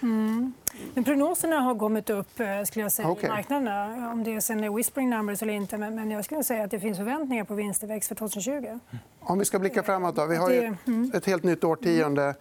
Mm. 0.07 0.53
Men 0.95 1.05
prognoserna 1.05 1.57
har 1.57 1.75
kommit 1.75 2.11
upp 2.11 2.41
eh, 2.41 2.63
skulle 2.65 2.85
jag 2.85 2.93
säga, 2.93 3.11
okay. 3.11 3.27
i 3.27 3.29
marknaderna. 3.29 4.11
Om 4.13 4.25
det 4.25 4.41
sen 4.41 4.65
är 4.65 4.71
whispering 4.71 5.11
numbers 5.11 5.43
eller 5.43 5.55
inte. 5.55 5.79
Men 5.79 6.11
jag 6.11 6.25
skulle 6.25 6.45
säga 6.45 6.65
att 6.65 6.71
det 6.71 6.81
finns 6.81 6.99
förväntningar 6.99 7.45
på 7.45 7.55
vinsttillväxt 7.55 8.09
för 8.09 8.15
2020. 8.15 8.79
Om 9.21 9.39
vi 9.39 9.45
ska 9.45 9.59
blicka 9.59 9.83
framåt. 9.83 10.17
Då. 10.17 10.27
Vi 10.27 10.37
har 10.37 10.51
mm. 10.51 11.11
ett 11.15 11.27
helt 11.27 11.43
nytt 11.43 11.65
årtionde. 11.65 12.35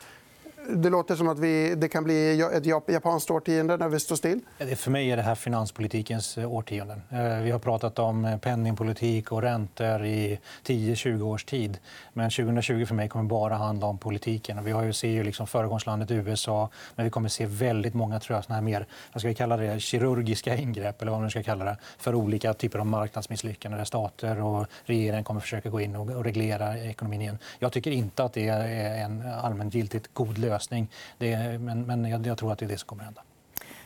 Det 0.69 0.89
låter 0.89 1.15
som 1.15 1.27
att 1.27 1.39
vi, 1.39 1.75
det 1.75 1.89
kan 1.89 2.03
bli 2.03 2.41
ett 2.41 2.65
japanskt 2.65 3.31
årtionde 3.31 3.77
när 3.77 3.89
vi 3.89 3.99
står 3.99 4.15
still. 4.15 4.39
För 4.75 4.91
mig 4.91 5.11
är 5.11 5.17
det 5.17 5.23
här 5.23 5.35
finanspolitikens 5.35 6.37
årtionde. 6.37 6.75
årtionden. 6.75 7.01
Eh, 7.09 7.43
vi 7.43 7.51
har 7.51 7.59
pratat 7.59 7.99
om 7.99 8.25
eh, 8.25 8.37
penningpolitik 8.37 9.31
och 9.31 9.41
räntor 9.41 10.05
i 10.05 10.39
10-20 10.63 11.21
års 11.21 11.45
tid. 11.45 11.77
Men 12.13 12.29
2020 12.29 12.85
för 12.85 12.95
mig 12.95 13.09
kommer 13.09 13.25
bara 13.25 13.55
handla 13.55 13.87
om 13.87 13.97
politiken. 13.97 14.63
Vi 14.63 14.71
har 14.71 14.83
ju, 14.83 14.93
ser 14.93 15.09
ju 15.09 15.23
liksom 15.23 15.47
föregångslandet 15.47 16.11
USA, 16.11 16.69
men 16.95 17.03
vi 17.03 17.09
kommer 17.09 17.29
se 17.29 17.45
väldigt 17.45 17.93
många 17.93 18.19
tror 18.19 18.37
jag, 18.37 18.45
såna 18.45 18.55
här 18.55 18.61
mer 18.61 18.85
vad 19.13 19.21
ska 19.21 19.27
vi 19.27 19.35
kalla 19.35 19.57
det, 19.57 19.79
kirurgiska 19.79 20.55
ingrepp 20.55 21.01
eller 21.01 21.11
vad 21.11 21.21
man 21.21 21.29
ska 21.29 21.43
kalla 21.43 21.65
det, 21.65 21.77
för 21.97 22.15
olika 22.15 22.53
typer 22.53 22.79
av 22.79 22.85
marknadsmisslyckanden 22.85 23.77
där 23.77 23.85
stater 23.85 24.41
och 24.41 24.67
regeringen 24.85 25.23
kommer 25.23 25.41
försöka 25.41 25.69
gå 25.69 25.81
in 25.81 25.95
och 25.95 26.23
reglera 26.23 26.77
ekonomin 26.77 27.21
igen. 27.21 27.37
Jag 27.59 27.71
tycker 27.71 27.91
inte 27.91 28.23
att 28.23 28.33
det 28.33 28.47
är 28.47 29.05
en 29.05 29.23
allmängiltigt 29.41 30.13
god 30.13 30.37
lösning 30.37 30.54
lösning. 30.55 30.87
Det, 31.17 31.59
men 31.59 31.81
men 31.81 32.05
jag, 32.05 32.27
jag 32.27 32.37
tror 32.37 32.51
att 32.51 32.59
det 32.59 32.65
är 32.65 32.69
det 32.69 32.77
som 32.77 32.87
kommer 32.87 33.03
att 33.03 33.07
hända. 33.07 33.21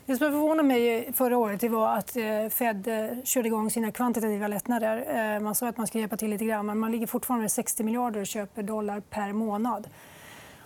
Det 0.06 0.18
som 0.18 0.32
förvånade 0.32 0.68
mig 0.68 1.14
förra 1.14 1.38
året 1.38 1.64
var 1.64 1.98
att 1.98 2.16
eh, 2.18 2.50
Fed 2.50 2.88
eh, 2.88 3.24
körde 3.24 3.48
igång 3.48 3.70
sina 3.70 3.92
kvantitativa 3.92 4.48
lättnader. 4.48 4.96
Eh, 5.36 5.40
man 5.40 5.56
sa 5.56 5.68
att 5.68 5.78
man 5.78 5.88
skulle 5.88 6.02
hjälpa 6.02 6.18
till 6.18 6.30
lite 6.30 6.46
grann, 6.46 6.66
men 6.66 6.80
man 6.80 6.92
ligger 6.92 7.08
fortfarande 7.08 7.42
med 7.44 7.52
60 7.52 7.84
miljarder 7.84 8.22
och 8.22 8.28
köper 8.28 8.64
dollar 8.64 9.00
per 9.00 9.34
månad. 9.34 9.88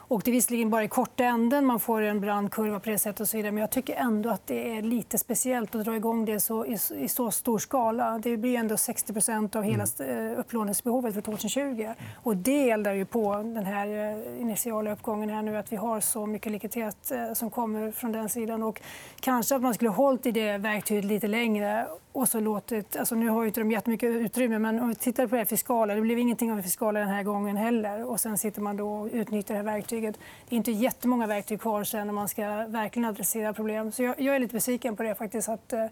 Och 0.07 0.21
det 0.25 0.31
är 0.31 0.33
visserligen 0.33 0.69
bara 0.69 0.83
i 0.83 0.87
korta 0.87 1.23
änden 1.23 1.65
man 1.65 1.79
får 1.79 2.01
en 2.01 2.19
brant 2.19 2.51
kurva 2.51 2.79
på 2.79 2.89
det 2.89 2.99
sättet 2.99 3.19
och 3.19 3.27
så 3.27 3.37
vidare. 3.37 3.51
Men 3.51 3.61
jag 3.61 3.69
tycker 3.69 3.95
ändå 3.95 4.29
att 4.29 4.47
det 4.47 4.77
är 4.77 4.81
lite 4.81 5.17
speciellt 5.17 5.75
att 5.75 5.85
dra 5.85 5.95
igång 5.95 6.25
det 6.25 6.39
så, 6.39 6.65
i, 6.65 6.77
i 6.97 7.07
så 7.07 7.31
stor 7.31 7.59
skala. 7.59 8.19
Det 8.23 8.37
blir 8.37 8.55
ändå 8.55 8.75
60% 8.75 9.57
av 9.57 9.63
hela 9.63 9.85
mm. 9.99 10.33
Eh, 10.33 10.39
upplåningsbehovet 10.39 11.13
för 11.13 11.21
2020. 11.21 11.89
Och 12.15 12.37
det 12.37 12.69
eldar 12.69 12.93
ju 12.93 13.05
på 13.05 13.35
den 13.35 13.65
här 13.65 13.87
eh, 13.87 14.41
initiala 14.41 14.91
uppgången 14.91 15.29
här 15.29 15.41
nu 15.41 15.57
att 15.57 15.71
vi 15.71 15.75
har 15.75 15.99
så 15.99 16.25
mycket 16.25 16.51
likviditet 16.51 17.11
eh, 17.11 17.33
som 17.33 17.49
kommer 17.49 17.91
från 17.91 18.11
den 18.11 18.29
sidan. 18.29 18.63
Och 18.63 18.81
kanske 19.19 19.55
att 19.55 19.61
man 19.61 19.73
skulle 19.73 19.89
ha 19.89 19.95
hållit 19.95 20.25
i 20.25 20.31
det 20.31 20.57
verktyget 20.57 21.05
lite 21.05 21.27
längre 21.27 21.87
och 22.11 22.29
så 22.29 22.39
låtit, 22.39 22.95
alltså 22.95 23.15
nu 23.15 23.29
har 23.29 23.45
inte 23.45 23.59
de 23.61 23.71
jättemycket 23.71 24.09
utrymme, 24.09 24.59
men 24.59 24.79
om 24.79 24.89
vi 24.89 24.95
tittar 24.95 25.27
på 25.27 25.35
det 25.35 25.45
fiskala, 25.45 25.95
det 25.95 26.01
blev 26.01 26.19
ingenting 26.19 26.51
av 26.51 26.57
det 26.57 26.63
fiskala 26.63 26.99
den 26.99 27.09
här 27.09 27.23
gången 27.23 27.57
heller. 27.57 28.09
Och 28.09 28.19
sen 28.19 28.37
sitter 28.37 28.61
man 28.61 28.77
då 28.77 28.93
och 28.93 29.09
utnyttjar 29.11 29.53
det 29.53 29.57
här 29.59 29.65
verktyget. 29.65 29.92
Det 30.01 30.56
är 30.56 30.58
inte 30.58 30.71
jättemånga 30.71 31.27
verktyg 31.27 31.62
kvar 31.62 31.84
sen 31.84 32.08
när 32.08 32.13
man 32.13 32.29
ska 32.29 32.43
verkligen 32.67 33.10
adressera 33.10 33.53
problem. 33.53 33.91
Så 33.91 34.03
jag, 34.03 34.21
jag 34.21 34.36
är 34.36 34.39
lite 34.39 34.53
besviken 34.53 34.95
på 34.95 35.03
det 35.03 35.15
faktiskt. 35.15 35.49
Att, 35.49 35.73
eh, 35.73 35.86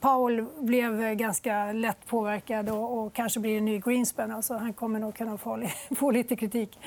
Powell 0.00 0.44
blev 0.58 1.14
ganska 1.14 1.72
lätt 1.72 2.06
påverkad 2.06 2.68
och, 2.68 2.98
och 2.98 3.12
kanske 3.12 3.40
blir 3.40 3.58
en 3.58 3.64
ny 3.64 3.78
Greenspan. 3.78 4.30
Alltså, 4.30 4.54
han 4.54 4.72
kommer 4.72 4.98
nog 4.98 5.14
kunna 5.14 5.38
få, 5.38 5.62
få 5.96 6.10
lite 6.10 6.36
kritik. 6.36 6.78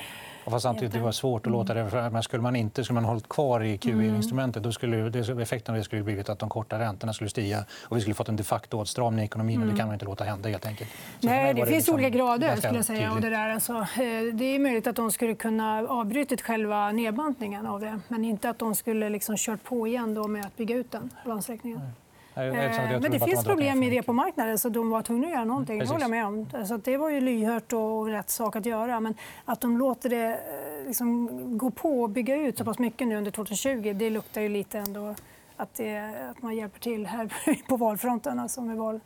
Fast 0.45 0.63
samtidigt 0.63 0.93
det 0.93 0.99
var 0.99 1.11
svårt 1.11 1.45
att 1.45 1.51
låta 1.51 1.73
det. 1.73 2.09
Men 2.11 2.23
skulle 2.23 2.43
man 2.43 2.55
inte 2.55 2.83
skulle 2.83 2.95
man 2.95 3.05
hållit 3.05 3.29
kvar 3.29 3.63
i 3.63 3.77
QE-instrumentet 3.77 4.63
då 4.63 4.71
skulle 4.71 5.09
det, 5.09 5.41
effekten 5.41 5.75
av 5.75 5.79
det 5.79 5.83
skulle 5.83 6.03
blivit 6.03 6.29
att 6.29 6.39
de 6.39 6.49
korta 6.49 6.79
räntorna 6.79 7.13
skulle 7.13 7.29
stiga 7.29 7.65
och 7.83 7.97
vi 7.97 8.01
skulle 8.01 8.13
fått 8.13 8.29
en 8.29 8.35
de 8.35 8.43
facto 8.43 8.77
åtstramning 8.77 9.21
i 9.21 9.25
ekonomin. 9.25 9.55
Mm. 9.55 9.67
Och 9.67 9.73
det 9.73 9.79
kan 9.79 9.87
man 9.87 9.93
inte 9.93 10.05
låta 10.05 10.23
hända. 10.23 10.49
helt 10.49 10.65
enkelt. 10.65 10.89
Nej, 11.19 11.53
det, 11.53 11.61
det 11.61 11.65
finns 11.65 11.77
liksom 11.77 11.95
olika 11.95 12.09
grader. 12.09 12.55
skulle 12.55 12.75
jag 12.75 12.85
säga. 12.85 13.11
Och 13.11 13.21
det, 13.21 13.29
där, 13.29 13.49
alltså, 13.49 13.73
eh, 13.73 14.33
det 14.33 14.45
är 14.45 14.59
möjligt 14.59 14.87
att 14.87 14.95
de 14.95 15.11
skulle 15.11 15.35
kunna 15.35 15.79
avbrutit 15.87 16.41
själva 16.41 16.91
nedbantningen 16.91 17.67
av 17.67 17.79
det 17.79 17.99
men 18.07 18.25
inte 18.25 18.49
att 18.49 18.59
de 18.59 18.75
skulle 18.75 19.09
liksom 19.09 19.35
kört 19.37 19.63
på 19.63 19.87
igen 19.87 20.13
då 20.13 20.27
med 20.27 20.45
att 20.45 20.57
bygga 20.57 20.75
ut 20.75 20.91
den 20.91 21.09
balansräkningen. 21.25 21.81
Mm. 22.35 23.01
Men 23.01 23.11
det 23.11 23.19
finns 23.19 23.43
problem 23.43 23.83
i 23.83 23.99
repomarknaden 23.99 24.59
så 24.59 24.69
de 24.69 24.89
var 24.89 25.01
tvungna 25.01 25.27
att 25.27 25.33
göra 25.33 25.45
någonting. 25.45 25.79
Det 25.79 25.85
håller 25.85 26.01
jag 26.01 26.09
med 26.11 26.25
om. 26.25 26.65
Så 26.65 26.77
det 26.77 26.97
var 26.97 27.09
ju 27.09 27.21
lyhört 27.21 27.73
och 27.73 28.07
rätt 28.07 28.29
sak 28.29 28.55
att 28.55 28.65
göra. 28.65 28.99
Men 28.99 29.15
att 29.45 29.61
de 29.61 29.77
låter 29.77 30.09
det 30.09 30.39
liksom 30.85 31.27
gå 31.57 31.71
på 31.71 32.01
och 32.01 32.09
bygga 32.09 32.35
ut 32.35 32.57
så 32.57 32.65
pass 32.65 32.79
mycket 32.79 33.07
nu 33.07 33.15
under 33.15 33.31
2020 33.31 33.93
det 33.95 34.09
luktar 34.09 34.41
ju 34.41 34.49
lite 34.49 34.79
ändå 34.79 35.15
att, 35.57 35.73
det, 35.73 35.97
att 36.31 36.41
man 36.41 36.55
hjälper 36.55 36.79
till 36.79 37.05
här 37.05 37.29
på 37.67 37.77
valfronten. 37.77 38.39
Alltså 38.39 38.61
med 38.61 38.77
val. 38.77 38.99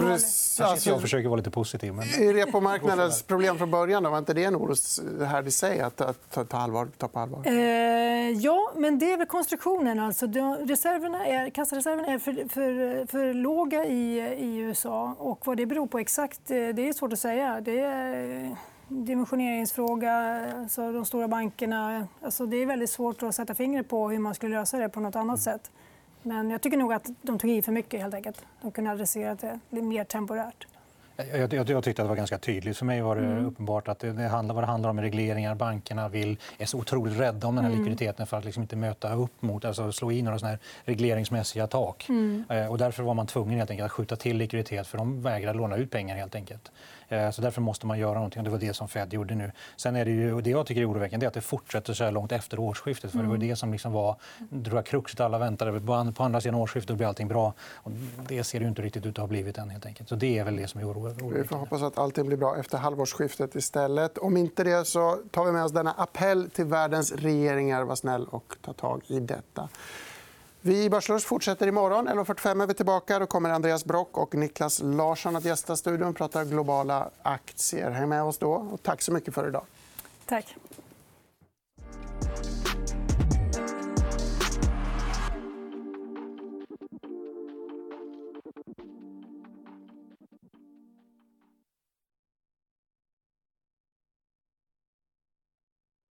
Precis. 0.00 0.60
Alltså, 0.60 0.90
jag 0.90 1.00
försöker 1.00 1.28
vara 1.28 1.36
lite 1.36 1.50
positiv. 1.50 1.94
Men... 1.94 2.04
Är 2.04 2.34
repomarknadens 2.34 3.22
problem 3.22 3.58
från 3.58 3.70
början? 3.70 4.02
Då? 4.02 4.10
Var 4.10 4.18
inte 4.18 4.34
det 4.34 4.44
en 4.44 4.56
oroshärd 4.56 5.46
i 5.46 5.50
sig 5.50 5.80
att, 5.80 6.00
att 6.00 6.30
ta, 6.30 6.44
ta, 6.44 6.56
allvar, 6.56 6.88
ta 6.96 7.08
på 7.08 7.18
allvar? 7.18 7.42
Eh, 7.46 8.30
ja, 8.30 8.72
men 8.76 8.98
det 8.98 9.12
är 9.12 9.16
väl 9.16 9.26
konstruktionen. 9.26 10.00
Alltså, 10.00 10.26
reserverna 10.60 11.26
är, 11.26 11.50
kassareserverna 11.50 12.08
är 12.08 12.18
för, 12.18 12.48
för, 12.48 13.06
för 13.06 13.34
låga 13.34 13.84
i, 13.84 14.18
i 14.38 14.56
USA. 14.56 15.14
Och 15.18 15.46
vad 15.46 15.56
det 15.56 15.66
beror 15.66 15.86
på 15.86 15.98
exakt 15.98 16.50
eh, 16.50 16.56
det 16.56 16.88
är 16.88 16.92
svårt 16.92 17.12
att 17.12 17.18
säga. 17.18 17.60
Det 17.60 17.80
är 17.80 18.56
dimensioneringsfråga, 18.88 20.44
alltså 20.56 20.92
de 20.92 21.04
stora 21.04 21.28
bankerna. 21.28 22.06
Alltså 22.22 22.46
det 22.46 22.56
är 22.56 22.66
väldigt 22.66 22.90
svårt 22.90 23.22
att 23.22 23.34
sätta 23.34 23.54
fingret 23.54 23.88
på 23.88 24.08
hur 24.08 24.18
man 24.18 24.34
skulle 24.34 24.58
lösa 24.58 24.78
det 24.78 24.88
på 24.88 25.00
nåt 25.00 25.16
annat 25.16 25.40
sätt. 25.40 25.70
Men 26.26 26.50
jag 26.50 26.62
tycker 26.62 26.76
nog 26.76 26.92
att 26.92 27.08
de 27.22 27.38
tog 27.38 27.50
i 27.50 27.62
för 27.62 27.72
mycket. 27.72 28.00
helt 28.00 28.14
enkelt. 28.14 28.44
De 28.62 28.70
kunde 28.70 28.90
adressera 28.90 29.34
det 29.70 29.82
mer 29.82 30.04
temporärt. 30.04 30.66
Jag, 31.16 31.52
jag, 31.52 31.70
jag, 31.70 31.84
tyckte 31.84 32.02
att 32.02 32.06
det 32.06 32.08
var 32.08 32.16
ganska 32.16 32.38
tydligt. 32.38 32.76
För 32.76 32.86
mig 32.86 33.00
var 33.00 33.16
det 33.16 33.26
mm. 33.26 33.46
uppenbart 33.46 33.88
att 33.88 33.98
det, 33.98 34.12
det 34.12 34.28
handlar, 34.28 34.54
vad 34.54 34.64
det 34.64 34.68
handlar 34.68 34.90
om 34.90 35.00
regleringar. 35.00 35.54
Bankerna 35.54 36.08
vill, 36.08 36.36
är 36.58 36.66
så 36.66 36.78
otroligt 36.78 37.18
rädda 37.18 37.46
om 37.46 37.54
den 37.54 37.64
här 37.64 37.72
mm. 37.72 37.84
likviditeten 37.84 38.26
för 38.26 38.36
att 38.36 38.44
liksom 38.44 38.62
inte 38.62 38.76
möta 38.76 39.14
upp 39.14 39.42
mot, 39.42 39.64
alltså 39.64 39.92
slå 39.92 40.10
in 40.10 40.24
några 40.24 40.38
såna 40.38 40.58
regleringsmässiga 40.84 41.66
tak. 41.66 42.08
Mm. 42.08 42.44
Eh, 42.48 42.70
och 42.70 42.78
därför 42.78 43.02
var 43.02 43.14
man 43.14 43.26
tvungen 43.26 43.58
helt 43.58 43.70
enkelt, 43.70 43.86
att 43.86 43.92
skjuta 43.92 44.16
till 44.16 44.36
likviditet 44.36 44.86
för 44.86 44.98
de 44.98 45.22
vägrade 45.22 45.58
låna 45.58 45.76
ut 45.76 45.90
pengar. 45.90 46.16
Helt 46.16 46.34
enkelt. 46.34 46.72
Eh, 47.08 47.30
så 47.30 47.42
därför 47.42 47.60
måste 47.60 47.86
man 47.86 47.98
göra 47.98 48.14
någonting. 48.14 48.44
Det 48.44 48.50
var 48.50 48.58
det 48.58 48.74
som 48.74 48.88
Fed 48.88 49.12
gjorde 49.12 49.34
nu. 49.34 49.52
Sen 49.76 49.96
är 49.96 50.04
det, 50.04 50.10
ju, 50.10 50.40
det 50.40 50.50
jag 50.50 50.66
tycker 50.66 50.80
är 50.80 50.90
oroväckande 50.90 51.26
är 51.26 51.28
att 51.28 51.34
det 51.34 51.40
fortsätter 51.40 51.94
så 51.94 52.04
här 52.04 52.10
långt 52.10 52.32
efter 52.32 52.60
årsskiftet. 52.60 53.10
För 53.10 53.18
Det 53.18 53.24
var 53.24 53.34
mm. 53.34 53.48
det 53.48 53.56
som 53.56 53.72
liksom 53.72 53.92
var 53.92 54.16
tror 54.64 54.76
jag, 54.76 54.86
kruxet 54.86 55.20
alla 55.20 55.38
väntade. 55.38 55.80
På 56.12 56.22
andra 56.22 56.40
sidan 56.40 56.54
årsskiftet 56.54 56.96
blir 56.96 57.06
allting 57.06 57.28
bra. 57.28 57.52
Och 57.74 57.90
det 58.28 58.44
ser 58.44 58.60
det 58.60 58.66
inte 58.66 58.82
riktigt 58.82 59.06
ut 59.06 59.18
att 59.18 59.22
ha 59.22 59.26
blivit 59.26 59.58
än. 59.58 59.70
Helt 59.70 59.86
enkelt. 59.86 60.08
Så 60.08 60.14
det 60.14 60.38
är 60.38 60.44
väl 60.44 60.56
det 60.56 60.68
som 60.68 60.80
är 60.80 60.90
oroväckande. 60.90 61.34
Vi 61.42 61.44
får 61.44 61.56
hoppas 61.56 61.82
att 61.82 61.98
allting 61.98 62.26
blir 62.26 62.36
bra 62.36 62.56
efter 62.56 62.78
halvårsskiftet 62.78 63.54
istället. 63.54 64.18
Om 64.18 64.36
inte 64.36 64.64
det 64.64 64.84
så 64.84 65.18
tar 65.30 65.44
vi 65.44 65.52
med 65.52 65.64
oss 65.64 65.72
denna 65.72 65.92
appell 65.92 66.50
till 66.50 66.64
världens 66.64 67.12
regeringar. 67.12 67.82
Var 67.82 67.96
snäll 67.96 68.26
och 68.26 68.56
ta 68.60 68.72
tag 68.72 69.02
i 69.06 69.20
detta. 69.20 69.68
Vi 70.66 70.84
i 70.84 70.90
Börslunch 70.90 71.26
fortsätter 71.26 71.66
imorgon. 71.66 72.08
11.45 72.08 72.62
är 72.62 72.66
vi 72.66 72.74
tillbaka. 72.74 73.18
Då 73.18 73.26
kommer 73.26 73.50
Andreas 73.50 73.84
Brock 73.84 74.18
och 74.18 74.34
Niklas 74.34 74.80
Larsson 74.84 75.36
att 75.36 75.44
gästa 75.44 75.76
studion 75.76 76.08
och 76.08 76.16
prata 76.16 76.44
globala 76.44 77.10
aktier. 77.22 77.90
Häng 77.90 78.08
med 78.08 78.22
oss 78.22 78.38
då. 78.38 78.52
Och 78.52 78.82
tack 78.82 79.02
så 79.02 79.12
mycket 79.12 79.34
för 79.34 79.48
idag. 79.48 79.64
Tack. 80.26 80.56